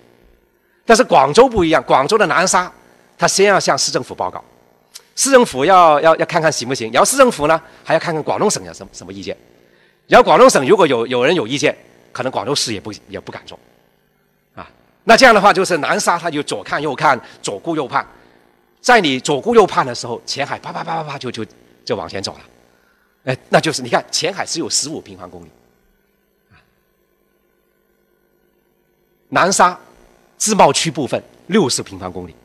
[0.85, 2.73] 但是广州不一样，广州的南沙。
[3.19, 4.45] 他先要向市政府报告，
[5.17, 9.37] 市政府要要要看看行不行，然后市政府呢还要看看广东省有什么什么意见，
[10.07, 11.75] 然后广东省如果有有人有意见，
[12.13, 13.59] 可能广州市也不也不敢做，
[14.55, 14.71] 啊，
[15.05, 18.07] 那这样的话就是南沙他就左看右看，左顾右盼，
[18.83, 21.45] 在你左顾右盼的时候，前海啪啪啪啪啪就就
[21.83, 22.41] 就往前走了，
[23.25, 25.51] 哎，那就是你看前海只有十五平方公里，
[29.31, 29.79] 南沙
[30.37, 32.37] 自贸区部分六十平方公里。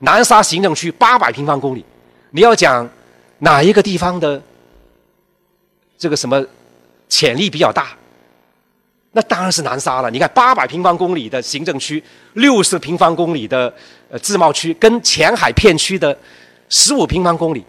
[0.00, 1.84] 南沙行政区八百平方公里，
[2.30, 2.88] 你要讲
[3.38, 4.42] 哪一个地方的
[5.96, 6.44] 这个什么
[7.08, 7.96] 潜力比较大？
[9.12, 10.10] 那当然是南沙了。
[10.10, 12.02] 你看八百平方公里的行政区，
[12.34, 13.72] 六十平方公里的
[14.08, 16.16] 呃自贸区，跟前海片区的
[16.68, 17.64] 十五平方公里，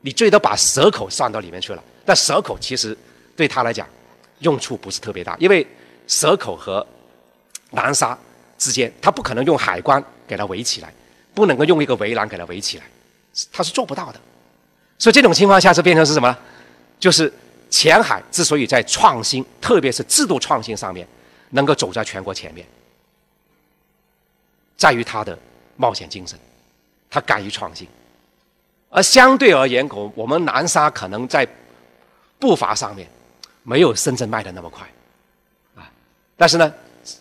[0.00, 1.82] 你最多把蛇口算到里面去了。
[2.04, 2.96] 但蛇口其实
[3.36, 3.86] 对他来讲
[4.40, 5.66] 用处不是特别大，因为
[6.08, 6.84] 蛇口和
[7.70, 8.18] 南沙
[8.58, 10.92] 之间，他不可能用海关给它围起来。
[11.34, 12.84] 不能够用一个围栏给它围起来，
[13.52, 14.20] 它是做不到的。
[14.98, 16.36] 所以这种情况下是变成是什么？
[16.98, 17.32] 就是
[17.70, 21.06] 前海之所以在创新，特别是制度创新上面
[21.50, 22.66] 能够走在全国前面，
[24.76, 25.38] 在于它的
[25.76, 26.38] 冒险精神，
[27.08, 27.88] 它敢于创新。
[28.90, 31.46] 而相对而言，我我们南沙可能在
[32.38, 33.08] 步伐上面
[33.62, 34.86] 没有深圳迈的那么快
[35.76, 35.90] 啊。
[36.36, 36.74] 但是呢，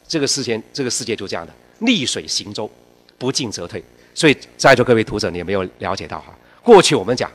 [0.07, 2.69] 这个世界这个世界就这样的，逆水行舟，
[3.17, 3.83] 不进则退。
[4.19, 6.25] 所以，在座各位读者，你有没有了解到哈？
[6.62, 7.32] 过去我们讲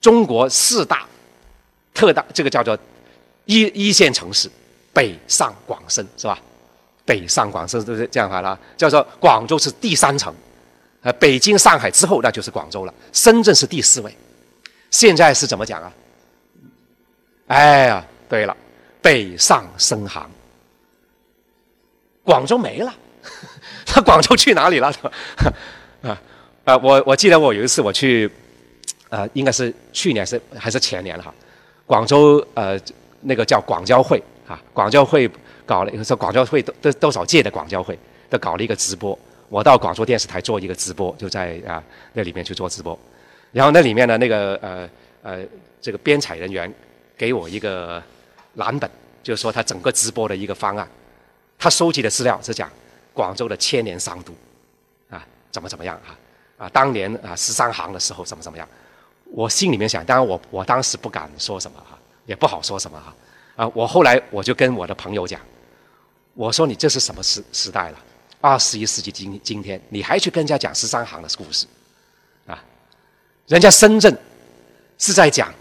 [0.00, 1.06] 中国四大
[1.94, 2.76] 特大，这个叫做
[3.44, 4.50] 一一线城市，
[4.92, 6.36] 北上广深是吧？
[7.04, 10.34] 北上广深都是这样法了，叫做广州是第三城，
[11.02, 14.12] 呃，北京、上海之后那就是广州了，深圳是第四位。
[14.90, 15.92] 现在是怎么讲啊？
[17.46, 18.56] 哎呀，对了，
[19.00, 20.28] 北上深杭，
[22.24, 22.92] 广州没了。
[23.94, 24.92] 他广州去哪里了？
[26.02, 26.20] 啊
[26.64, 26.76] 啊！
[26.78, 28.28] 我我记得我有一次我去，
[29.08, 31.32] 呃，应该是去年是还是前年了哈。
[31.86, 32.76] 广州呃
[33.20, 35.30] 那个叫广交会啊，广交会
[35.64, 37.96] 搞了一个说广交会多多多少届的广交会
[38.28, 39.16] 都搞了一个直播。
[39.48, 41.80] 我到广州电视台做一个直播，就在啊
[42.14, 42.98] 那里面去做直播。
[43.52, 44.90] 然后那里面的那个呃
[45.22, 45.38] 呃
[45.80, 46.72] 这个编采人员
[47.16, 48.02] 给我一个
[48.54, 48.90] 蓝本，
[49.22, 50.88] 就是说他整个直播的一个方案。
[51.56, 52.68] 他收集的资料是讲。
[53.14, 54.34] 广州的千年商都，
[55.08, 56.18] 啊，怎么怎么样啊？
[56.58, 58.68] 啊，当年啊十三行的时候怎么怎么样？
[59.32, 63.14] 我心里面想，当然我我当时不敢说什么哈，也不好说什么哈。
[63.56, 65.40] 啊，我后来我就跟我的朋友讲，
[66.34, 67.98] 我说你这是什么时时代了？
[68.40, 71.66] 二十一世纪今今天，你还去跟人家讲十三行的故事？
[72.46, 72.62] 啊，
[73.46, 74.16] 人家深圳
[74.98, 75.52] 是在讲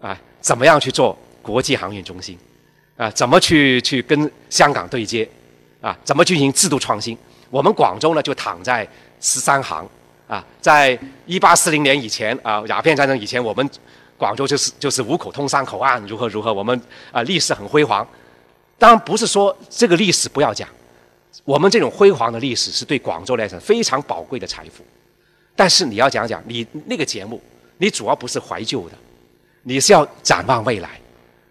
[0.00, 2.38] 啊，怎么样去做国际航运中心？
[2.96, 5.28] 啊，怎么去去跟香港对接？
[5.82, 7.18] 啊，怎么进行制度创新？
[7.50, 8.88] 我们广州呢，就躺在
[9.20, 9.86] 十三行
[10.26, 13.68] 啊，在一八四零年以前啊，鸦片战争以前，我们
[14.16, 18.06] 广州就是就是五口通商口岸，如何如何，我们啊历史很辉煌。
[18.78, 20.68] 当然不是说这个历史不要讲，
[21.44, 24.84] 我们这种辉煌的历史是对广州来讲非常宝贵的财富。
[25.54, 27.38] 但是你要讲讲你那个节目，
[27.76, 28.94] 你主要不是怀旧的，
[29.64, 30.88] 你是要展望未来。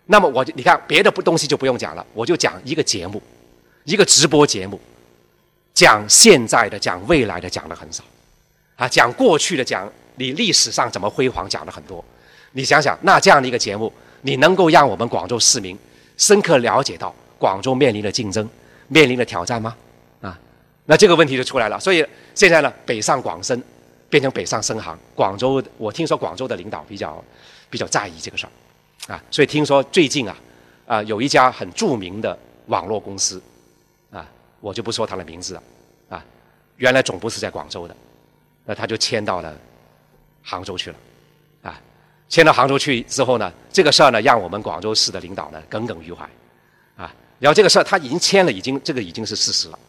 [0.07, 3.21] 那么我你看别的不东西就不用讲了，我就讲一个节目。
[3.83, 4.79] 一个直播节目，
[5.73, 8.03] 讲现在的、讲未来的讲的很少，
[8.75, 12.03] 啊，讲过去的、讲你历史上怎么辉煌讲的很多。
[12.51, 13.91] 你想想，那这样的一个节目，
[14.21, 15.77] 你能够让我们广州市民
[16.17, 18.47] 深刻了解到广州面临的竞争、
[18.87, 19.75] 面临的挑战吗？
[20.21, 20.37] 啊，
[20.85, 21.79] 那这个问题就出来了。
[21.79, 23.61] 所以现在呢，北上广深
[24.09, 24.97] 变成北上深杭。
[25.15, 27.23] 广州，我听说广州的领导比较
[27.69, 28.45] 比较在意这个事
[29.07, 30.37] 儿，啊，所以听说最近啊，
[30.85, 33.41] 啊，有一家很著名的网络公司。
[34.62, 35.63] 我就不说他的名字了，
[36.10, 36.24] 啊，
[36.78, 37.95] 原来总部是在广州的，
[38.63, 39.54] 那他就迁到了
[40.43, 40.95] 杭州去了，
[41.63, 41.82] 啊，
[42.30, 46.24] 迁到杭州去之后呢，这个事儿呢，让我们广州市的领导呢耿耿于怀，
[46.95, 49.80] 啊，然后这个事儿他已经迁了，已经这个已经是事实了，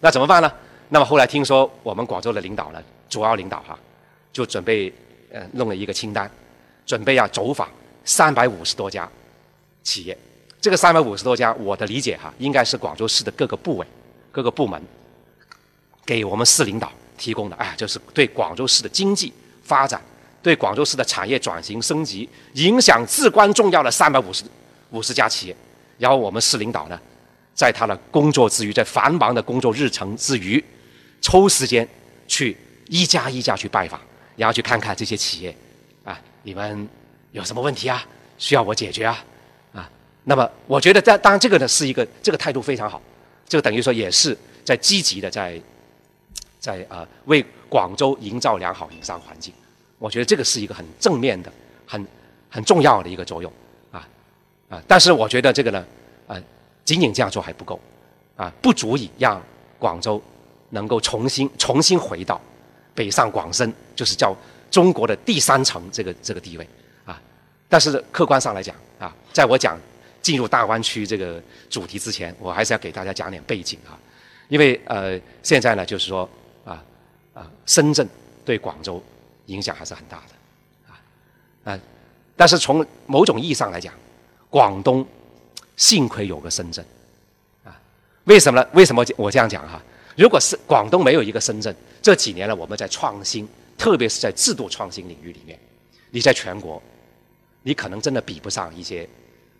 [0.00, 0.50] 那怎么办呢？
[0.88, 3.76] 那么后来听说我们广州的领导呢，主要领导哈，
[4.32, 4.92] 就准备
[5.32, 6.30] 呃弄了一个清单，
[6.86, 7.68] 准备要走访
[8.04, 9.08] 三百五十多家
[9.82, 10.16] 企业，
[10.60, 13.86] 这个三百五十多家，我的理解哈，应该是广州市的各个部委。
[14.32, 14.82] 各个部门
[16.04, 20.02] 给我们市领导提供的，哎，就是对广州市的经济发展、
[20.42, 24.42] 对广州市的产业转型升级影响至关重要的三百五十
[24.90, 25.56] 五十家企业。
[25.98, 26.98] 然后我们市领导呢，
[27.54, 30.64] 在他的工作之余，在繁忙的工作日程之余，
[31.20, 31.86] 抽时间
[32.26, 32.56] 去
[32.88, 34.00] 一家一家去拜访，
[34.34, 35.54] 然后去看看这些企业，
[36.02, 36.88] 啊，你们
[37.30, 38.04] 有什么问题啊？
[38.38, 39.24] 需要我解决啊？
[39.74, 39.88] 啊，
[40.24, 43.00] 那么我觉得，在当然这个呢是一个这个态度非常好。
[43.52, 44.34] 这个等于说也是
[44.64, 45.60] 在积极的在
[46.58, 49.52] 在啊为广州营造良好营商环境。
[49.98, 51.52] 我觉得这个是一个很正面的、
[51.86, 52.06] 很
[52.48, 53.52] 很重要的一个作用
[53.90, 54.08] 啊
[54.70, 54.82] 啊！
[54.88, 55.84] 但是我觉得这个呢，
[56.26, 56.42] 啊，
[56.82, 57.78] 仅仅这样做还不够
[58.36, 59.38] 啊，不足以让
[59.78, 60.18] 广州
[60.70, 62.40] 能够重新重新回到
[62.94, 64.34] 北上广深，就是叫
[64.70, 66.66] 中国的第三城这个这个地位
[67.04, 67.20] 啊。
[67.68, 69.78] 但是客观上来讲啊，在我讲
[70.22, 73.98] 进入大湾区这个主题之前，我还是要给大家讲点背景啊，
[74.48, 76.26] 因为呃，现在呢，就是说
[76.64, 76.82] 啊
[77.34, 78.08] 啊，深圳
[78.44, 79.02] 对广州。
[79.46, 81.80] 影响还是很大的，啊，啊，
[82.36, 83.92] 但是从某种意义上来讲，
[84.48, 85.04] 广东
[85.76, 86.82] 幸亏有个深圳，
[87.64, 87.78] 啊，
[88.24, 88.68] 为什么呢？
[88.72, 89.82] 为什么我这样讲哈？
[90.16, 95.58] 如果是广东没有一个深圳，这几年呢，我们在创新，特别是在制度创新领域里面，
[96.10, 96.80] 你在全国，
[97.62, 99.06] 你可能真的比不上一些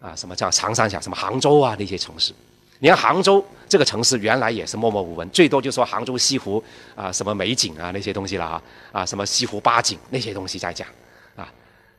[0.03, 2.33] 啊，什么叫长三角，什么杭州啊那些城市。
[2.81, 6.63] 你看杭州这个城市原来也是默默无闻，最多就说杭州西湖
[6.97, 10.89] 啊什么美景啊那些东西了啊啊什么西湖八景那些东西在讲
[11.37, 11.49] 啊，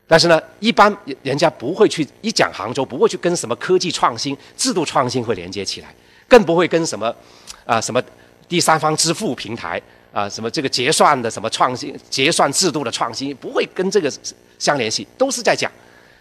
[0.05, 5.95] 但是呢，一般人家不会去一讲杭州，不会去跟什么科技创新、制度创新会连接起来，
[6.27, 7.15] 更不会跟什么
[7.65, 8.03] 啊什么
[8.49, 14.11] 第三方支付平台啊什么这个结算的什么创新、结算制度的创新，不会跟这个
[14.59, 15.71] 相联系，都是在讲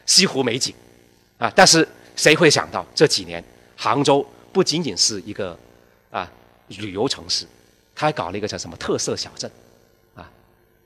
[0.07, 0.73] 西湖美景
[1.43, 1.53] 啊。
[1.55, 3.43] 但是谁会想到这几年
[3.77, 4.25] 杭州？
[4.53, 5.59] 不仅仅是一个
[6.11, 6.31] 啊
[6.69, 7.47] 旅游城市，
[7.95, 9.51] 他还搞了一个叫什么特色小镇，
[10.15, 10.31] 啊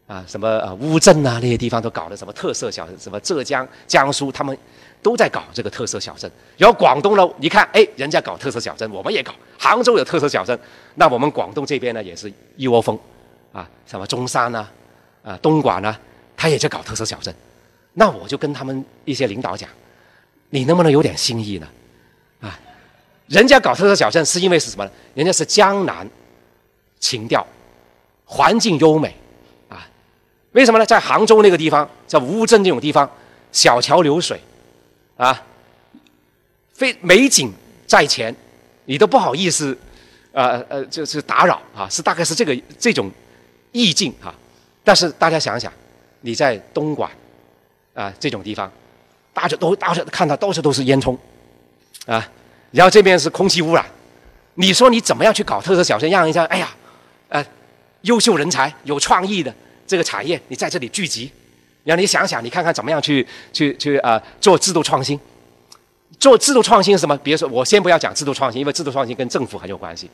[0.06, 4.56] 啊什么啊乌镇啊那些地方都搞了什么特色小镇，什么浙江、江苏他们
[5.02, 6.30] 都在搞这个特色小镇。
[6.56, 9.34] 然后广东呢，你看哎，人家搞特色小镇，我们也搞。
[9.58, 10.56] 杭州有特色小镇，
[10.94, 12.96] 那我们广东这边呢也是一窝蜂，
[13.52, 14.68] 啊什么中山呐，
[15.24, 15.98] 啊东莞呐，
[16.36, 17.34] 他也在搞特色小镇。
[17.94, 19.68] 那我就跟他们一些领导讲，
[20.50, 21.68] 你能不能有点新意呢？
[22.40, 22.58] 啊？
[23.26, 24.90] 人家搞特色小镇是因为是什么呢？
[25.14, 26.08] 人家是江南
[27.00, 27.46] 情调，
[28.24, 29.14] 环境优美，
[29.68, 29.86] 啊，
[30.52, 30.86] 为什么呢？
[30.86, 33.10] 在杭州那个地方，在乌镇这种地方，
[33.50, 34.40] 小桥流水，
[35.16, 35.44] 啊，
[36.72, 37.52] 非美景
[37.86, 38.34] 在前，
[38.84, 39.76] 你都不好意思，
[40.32, 43.10] 呃呃，就是打扰啊，是大概是这个这种
[43.72, 44.34] 意境哈。
[44.84, 45.72] 但是大家想想，
[46.20, 47.10] 你在东莞
[47.92, 48.70] 啊这种地方，
[49.36, 51.14] 大家都大家看到到处都是烟囱，
[52.06, 52.26] 啊。
[52.70, 53.84] 然后这边是空气污染，
[54.54, 56.74] 你说你怎么样去搞特色小镇，让人家哎呀，
[57.28, 57.44] 呃，
[58.00, 59.54] 优秀人才、有创意的
[59.86, 61.30] 这个产业，你在这里聚集，
[61.84, 65.20] 让你想想，你看看怎么样去去去啊做制度创新。
[66.18, 67.14] 做制度创新是什么？
[67.18, 70.08] 比如说，我先不要讲制度创新，因为制度创新跟政府很有关系。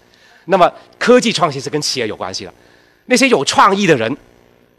[0.47, 2.53] 那么科技创新是跟企业有关系的。
[3.07, 4.17] 那些有创意的人，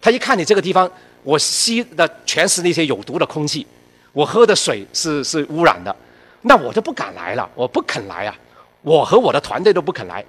[0.02, 0.90] 他一看你这个地方，
[1.24, 3.66] 我吸的全是那些有毒的空气，
[4.14, 5.94] 我喝的水是是污染的。
[6.42, 8.36] 那我就不敢来了，我不肯来啊！
[8.82, 10.24] 我和我的团队都不肯来。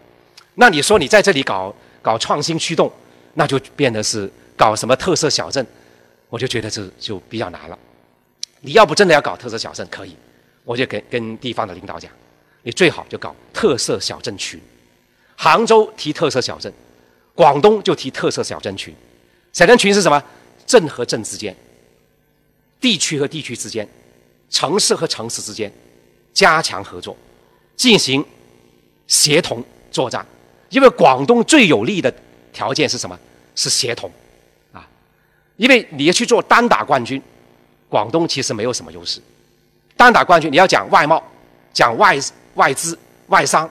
[0.55, 2.91] 那你说你在这里搞搞创新驱动，
[3.35, 5.67] 那就变得是搞什么特色小镇，
[6.29, 7.77] 我就觉得这就比较难了。
[8.61, 10.17] 你要不真的要搞特色小镇，可以，
[10.63, 12.11] 我就跟跟地方的领导讲，
[12.63, 14.61] 你最好就搞特色小镇群。
[15.37, 16.73] 杭州提特色小镇，
[17.35, 18.95] 广东就提特色小镇群。
[19.53, 20.23] 小镇群是什么？
[20.65, 21.55] 镇和镇之间，
[22.85, 23.89] 地区和地区之间，
[24.51, 25.73] 城市和城市之间。
[26.35, 27.17] 加强合作，
[27.77, 28.23] 进行
[29.07, 30.27] 协同作战。
[30.69, 32.13] 因为广东最有利的
[32.53, 33.19] 条件是什么？
[33.55, 34.11] 是协同，
[34.71, 34.87] 啊，
[35.57, 37.23] 因为你要去做单打冠军，
[37.89, 39.19] 广东其实没有什么优势。
[39.97, 41.23] 单打冠军你要讲外贸，
[41.73, 42.19] 讲外
[42.57, 43.71] 外资外商，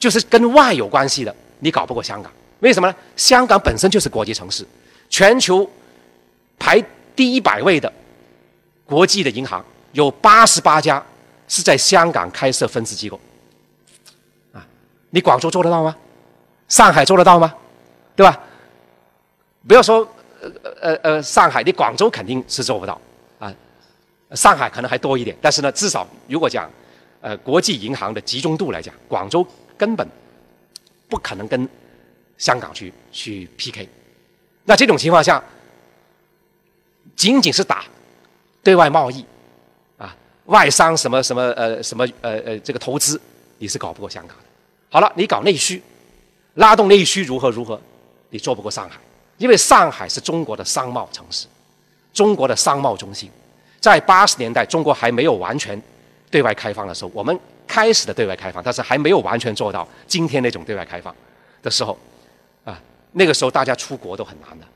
[0.00, 2.32] 就是跟外有关系的，你搞不过香港。
[2.58, 2.96] 为什么呢？
[3.14, 4.66] 香港本身就是国际城市，
[5.08, 5.70] 全球
[6.58, 6.82] 排
[7.14, 7.92] 第一百位的
[8.92, 11.02] 国际的银行有八十八家。
[11.48, 13.20] 是在香港开设分支机构，
[14.54, 14.66] 啊，
[15.10, 15.94] 你广州做得到吗？
[16.66, 17.52] 上海做得到吗？
[18.16, 18.40] 对吧？
[19.68, 19.98] 不要说
[20.40, 20.50] 呃
[20.80, 22.98] 呃呃上海，你广州肯定是做不到
[23.38, 23.52] 啊。
[24.30, 26.70] 上海可能还多一点，但是呢，至少如果讲
[27.20, 30.08] 呃国际银行的集中度来讲，广州根本
[31.06, 31.68] 不可能跟
[32.38, 33.86] 香港去去 PK。
[34.64, 35.42] 那这种情况下，
[37.14, 37.84] 仅仅是打
[38.62, 39.24] 对外贸易。
[39.98, 43.20] 啊外商什么什么呃什么呃呃这个投资
[43.58, 44.44] 你是搞不过香港的。
[44.90, 45.80] 好了，你搞内需，
[46.54, 47.80] 拉动内需如何如何，
[48.28, 48.98] 你做不过上海，
[49.38, 51.46] 因为上海是中国的商贸城市，
[52.12, 53.30] 中国的商贸中心。
[53.80, 55.80] 在八十年代，中国还没有完全
[56.30, 61.14] 对外开放的时候，我们开始的对外开放，但是还没有完全做到今天那种对外开放
[61.62, 61.96] 的时候，
[62.64, 62.78] 啊，
[63.12, 64.66] 那个时候大家出国都很难的。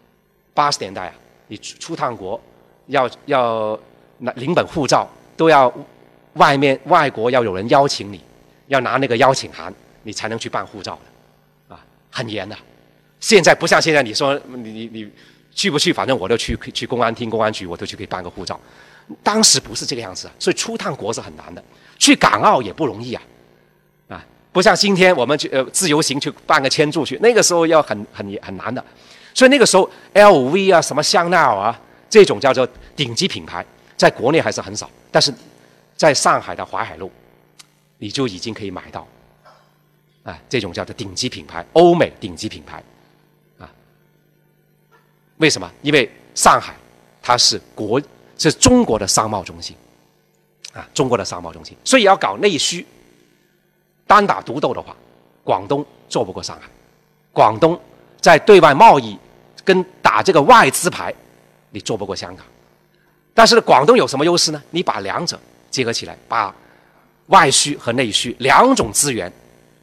[0.54, 1.14] 八十年代啊，
[1.48, 2.40] 你出出趟国
[2.86, 3.78] 要要
[4.18, 5.08] 拿领本护照。
[5.36, 5.70] 都要
[6.32, 8.18] 外面外国要有人邀请你，
[8.68, 9.70] 要拿那个邀请函，
[10.02, 10.98] 你才能去办护照
[11.68, 12.56] 的，啊，很严的。
[13.20, 15.12] 现在不像现在，你说你你你
[15.52, 15.92] 去不去？
[15.92, 18.58] 反正我都去去公安厅、公安局，我都去可以办个护照。
[19.22, 21.62] 当时不是这个样子啊，所以出趟国是很难的，
[21.98, 23.22] 去港澳也不容易啊，
[24.08, 28.82] 啊，不像今天我们去呃自由行去办个签注去，那个时候要很很很难的。
[29.34, 31.78] 所以那个时候，LV 啊，什么香奈儿啊，
[32.16, 33.62] 这种叫做顶级品牌，
[33.94, 35.30] 在国内还是很少，但是
[35.98, 37.12] 在上海的淮海路，
[37.98, 39.06] 你就已经可以买到，
[40.22, 42.82] 啊，这种叫做顶级品牌，欧美顶级品牌。
[43.58, 43.68] 啊
[45.36, 45.70] 为什么？
[45.82, 46.74] 因为上海
[47.20, 48.00] 它是国
[48.38, 49.76] 是中国的商贸中心，
[50.72, 52.86] 啊，中国的商贸中心，所以要搞内需，
[54.06, 54.96] 单打独斗的话，
[55.44, 56.66] 广东做不过上海。
[57.30, 57.78] 广东
[58.22, 59.18] 在对外贸易
[59.62, 61.14] 跟打这个外资牌，
[61.76, 62.42] 你做不过香港。
[63.34, 64.62] 但是广东有什么优势呢？
[64.70, 65.38] 你把两者
[65.70, 66.54] 结合起来，把
[67.26, 69.30] 外需和内需两种资源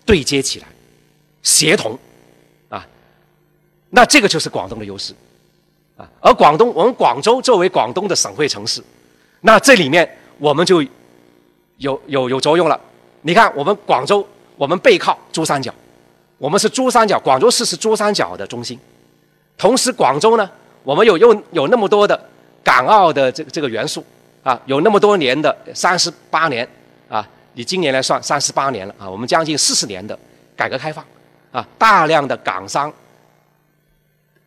[0.04, 0.66] 对接起来，
[1.44, 1.96] 协同，
[2.68, 2.84] 啊，
[3.91, 5.14] 那这个就是广东的优势。
[5.96, 8.84] 啊，而广东，我们广州作为广东的省会城市，
[9.41, 10.82] 那这里面我们就
[11.78, 12.82] 有有有作用了。
[13.22, 15.72] 你看，我们广州，我们背靠珠三角，
[16.39, 18.80] 我们是珠三角，广州市是珠三角的中心。
[19.56, 20.50] 同时，广州呢，
[20.84, 22.20] 我们有有有那么多的
[22.64, 24.06] 港澳的这个这个元素
[24.44, 26.68] 啊，有那么多年的三十八年
[27.10, 30.18] 啊，以今年来算三十八年了啊，我们将近四十年的
[30.56, 31.04] 改革开放
[31.52, 32.92] 啊，大量的港商。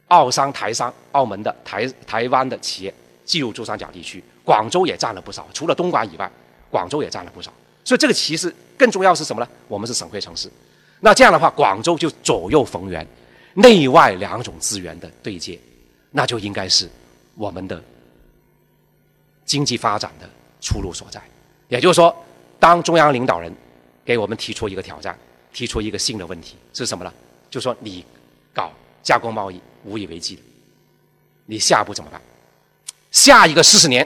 [0.09, 5.45] 澳商、台商、澳门的、台台湾的企业进入珠三角地区，广州也占了不少。
[5.53, 6.31] 除了东莞以外，
[6.71, 7.53] 广州也占了不少。
[7.83, 9.49] 所以这个其实更重要是什么呢？
[9.67, 10.49] 我们是省会城市，
[11.01, 13.05] 那这样的话，广州就左右逢源，
[13.55, 15.59] 内外两种资源的对接，
[16.17, 16.89] 那就应该是
[17.35, 17.79] 我们的
[19.45, 20.27] 经济发展的
[20.63, 21.21] 出路所在。
[21.69, 22.17] 也就是说，
[22.59, 23.55] 当中央领导人
[24.03, 25.15] 给我们提出一个挑战，
[25.53, 27.13] 提出一个新的问题是什么呢？
[27.51, 28.03] 就说你
[28.55, 29.61] 搞加工贸易。
[29.85, 30.43] 无以为继的，
[31.45, 32.21] 你下一步怎么办？
[33.13, 34.05] 下一个四十年，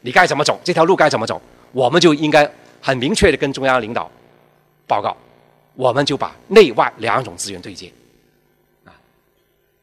[0.00, 0.58] 你该怎么走？
[0.64, 1.40] 这条路该怎么走？
[1.70, 2.50] 我们就应该
[2.80, 4.10] 很明确的跟中央领导
[4.88, 5.16] 报告，
[5.74, 7.92] 我们就把内外两种资源对接，
[8.84, 8.90] 啊，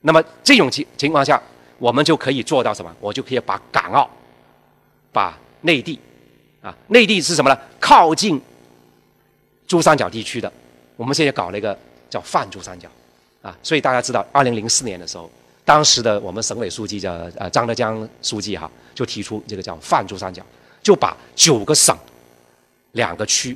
[0.02, 1.42] 那么这种情情况下，
[1.80, 2.96] 我们就可以做到什么？
[3.00, 4.08] 我就可以把港澳、
[5.12, 6.00] 把内地，
[6.62, 7.58] 啊，内地是什么呢？
[7.80, 8.40] 靠近
[9.66, 10.52] 珠三角地区的，
[10.96, 11.76] 我们现在搞了一个
[12.10, 12.88] 叫泛珠三角。
[13.42, 15.32] 啊，所以大家知道，二零零四年的时候，
[15.64, 20.46] 当时的我们省委书记叫呃张德江书记哈，就提出这个叫泛珠三角，
[20.84, 21.98] 就把九个省、
[22.92, 23.56] 两个区，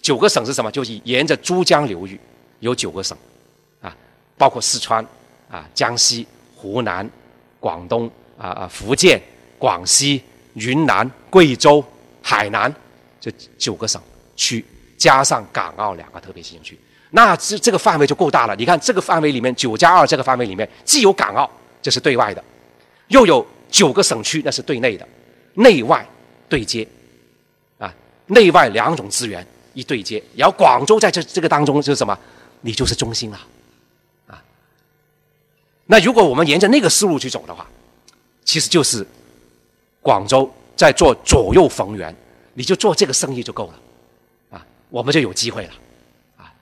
[0.00, 0.72] 九个省是什么？
[0.72, 2.18] 就是沿着珠江流域
[2.60, 3.14] 有九个省，
[3.82, 3.94] 啊，
[4.38, 5.04] 包括四川、
[5.50, 7.06] 啊江西、湖南、
[7.60, 9.20] 广东、啊啊福建、
[9.58, 10.20] 广西、
[10.54, 11.84] 云南、贵州、
[12.20, 12.74] 海南
[13.20, 14.02] 这九个省
[14.34, 14.64] 区，
[14.96, 16.78] 加上港澳两个特别行政区。
[17.10, 18.56] 那这这个范围就够大了。
[18.56, 21.48] 你看这个范围里面，九加二这个范围里面，既有港澳，
[21.82, 22.42] 这是对外的，
[23.08, 25.06] 又有九个省区，那是对内的，
[25.54, 26.06] 内外
[26.48, 26.86] 对接，
[27.78, 27.92] 啊，
[28.26, 30.22] 内外两种资源一对接。
[30.36, 32.16] 然后广州在这这个当中就是什么？
[32.62, 33.40] 你就是中心了，
[35.90, 37.66] 那如果我们沿着那个思路去走的话，
[38.44, 39.04] 其实就是
[40.00, 42.14] 广州在做左右逢源，
[42.54, 45.72] 你就做这个生意就够了，啊，我们就有机会了。
[46.36, 46.54] 啊，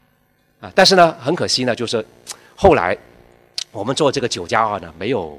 [0.60, 2.02] 啊但是呢，很可惜呢，就是
[2.56, 2.96] 后来
[3.70, 5.38] 我们做这个九加二呢，没有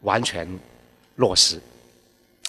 [0.00, 0.48] 完全
[1.16, 1.60] 落实。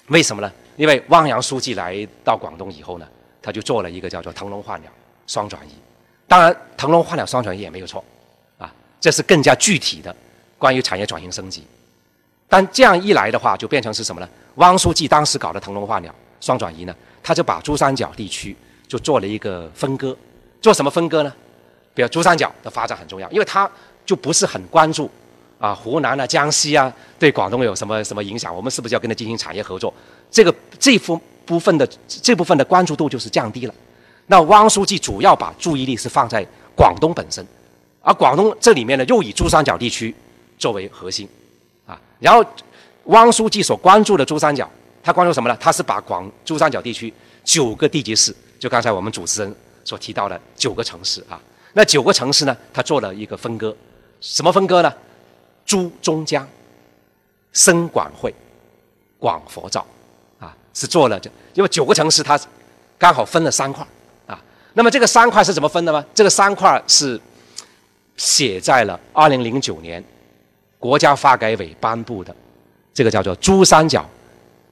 [0.06, 0.50] 为什么呢？
[0.78, 3.06] 因为汪洋书记来到广东以后呢，
[3.42, 4.90] 他就做了一个叫做“腾笼换鸟”
[5.28, 5.72] 双转移。
[6.26, 8.02] 当然，“腾笼换鸟”双转移也没有错，
[8.56, 10.16] 啊，这是更加具体的
[10.58, 11.64] 关于产业转型升级。
[12.48, 14.28] 但这样一来的话，就变成是什么呢？
[14.56, 18.56] 汪书记当时搞的“腾笼换鸟”双转移呢，他就把珠三角地区
[18.86, 20.16] 就做了一个分割，
[20.60, 21.32] 做什么分割呢？
[21.94, 23.70] 比如珠三角的发展很重要，因为他
[24.06, 25.10] 就不是很关注
[25.58, 28.54] 啊，湖南啊、江西啊对广东有什么什么影响？
[28.54, 29.92] 我们是不是要跟他进行产业合作？
[30.30, 33.74] 这个这部部分的这部分的关注度就是降低了。
[34.26, 37.46] 那汪书记主要把注意力是放在广东本身，
[38.00, 40.14] 而广东这里面呢又以珠三角地区
[40.58, 41.28] 作为核心
[41.86, 41.98] 啊。
[42.18, 42.44] 然后
[43.04, 44.68] 汪书记所关注的珠三角，
[45.02, 45.56] 他关注什么呢？
[45.58, 47.12] 他是把广珠三角地区
[47.44, 51.40] 九个地级市，就刚才我们主持人所提到的九个城市啊。
[51.72, 52.56] 那九个城市呢？
[52.72, 53.74] 他做了一个分割，
[54.20, 54.92] 什么分割呢？
[55.64, 56.48] 珠中江、
[57.52, 58.34] 深广汇、
[59.18, 59.86] 广佛照，
[60.40, 62.40] 啊，是做了这，因为九个城市它
[62.98, 63.86] 刚好分了三块
[64.26, 64.42] 啊。
[64.72, 66.04] 那么这个三块是怎么分的吗？
[66.14, 67.20] 这个三块是
[68.16, 70.02] 写在了二零零九年
[70.78, 72.34] 国家发改委颁布的
[72.94, 74.08] 这个叫做《珠三角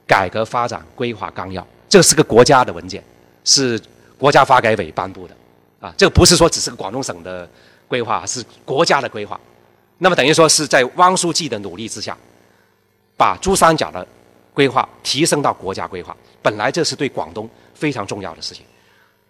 [0.05, 3.03] 改革发展规划纲要》，这是个国家的文件，
[3.43, 3.79] 是
[4.17, 5.35] 国家发改委颁布的。
[5.79, 7.47] 啊，这个不是说只是个广东省的
[7.87, 9.39] 规划，是国家的规划。
[9.99, 12.17] 那么等于说是在汪书记的努力之下，
[13.15, 14.05] 把珠三角的
[14.53, 16.15] 规划提升到国家规划。
[16.41, 18.65] 本来这是对广东非常重要的事情，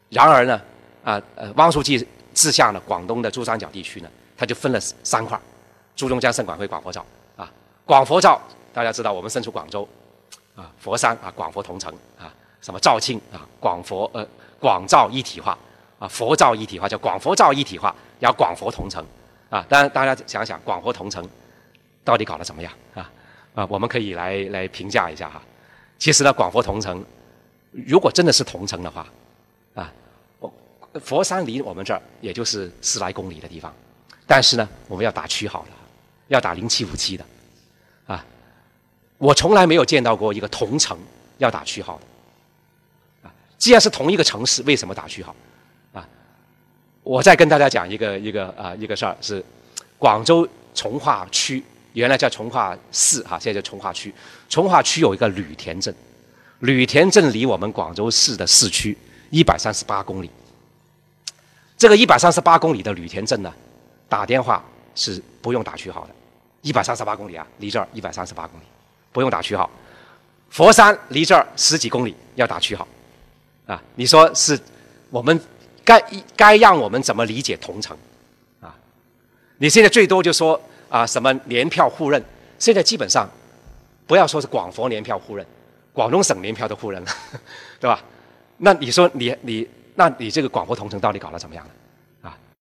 [0.09, 0.61] 然而呢，
[1.03, 5.37] 啊呃，汪书记治下呢，广东的珠三角地区呢，他就分了三块：
[5.97, 7.05] 珠中江、盛广会、广佛照。
[7.35, 7.51] 啊，
[7.83, 8.39] 广佛照
[8.71, 9.85] 大家知道，我们身处广州，
[10.55, 14.25] 啊，佛山啊，广佛同城啊，什么肇庆啊，广佛呃
[14.59, 15.57] 广照一体化
[15.99, 19.05] 啊，佛照一体化叫广佛照一体化，要广佛同城。
[19.49, 21.25] 啊，当然，大家想想，广佛同城
[22.03, 23.09] 到底搞得怎么样啊？
[23.55, 25.41] 啊，我们可以来来评价一下哈。
[25.97, 27.01] 其实呢，广佛同城，
[27.71, 29.07] 如果真的是同城的话，
[29.73, 29.89] 啊，
[30.39, 30.53] 我
[30.99, 33.73] 佛山离我们这儿也就是十来公里的地方，
[34.25, 35.71] 但是呢，我们要打区号的，
[36.27, 37.25] 要打零七五七的，
[38.05, 38.25] 啊，
[39.17, 40.97] 我从来没有见到过一个同城
[41.37, 45.35] 要打区号的，啊，既然是同一个城市，为什么打区号？
[45.93, 46.07] 啊
[47.03, 49.41] 我再跟大家讲一个一个啊一个事儿，是
[49.97, 51.63] 广州从化区
[51.93, 54.13] 原来叫从化市哈，现在叫从化区。
[54.49, 55.95] 从化区有一个吕田镇，
[56.59, 58.97] 吕田镇离我们广州市的市区
[59.29, 60.29] 一百三十八公里。
[61.77, 63.53] 这个一百三十八公里的吕田镇呢，
[64.09, 64.61] 打电话
[64.93, 66.15] 是不用打区号的，
[66.67, 68.63] 一百三十八公里啊，离这儿一百三十八公里，
[69.13, 69.69] 不用打区号。
[70.49, 72.85] 佛山离这儿十几公里要打区号，
[73.65, 74.59] 啊，你说是
[75.09, 75.39] 我们？
[75.85, 76.03] 该
[76.35, 77.97] 该让我们怎么理解同城，
[78.59, 78.75] 啊？
[79.57, 82.21] 你现在最多就说啊什么联票互认，
[82.59, 83.25] 现在基本上
[84.05, 85.45] 不要说是广佛联票互认，
[85.93, 87.11] 广东省联票都互认了，
[87.79, 88.03] 对吧？
[88.57, 89.65] 那你说你你
[89.95, 91.71] 那你这个广佛同城到底搞得怎么样呢？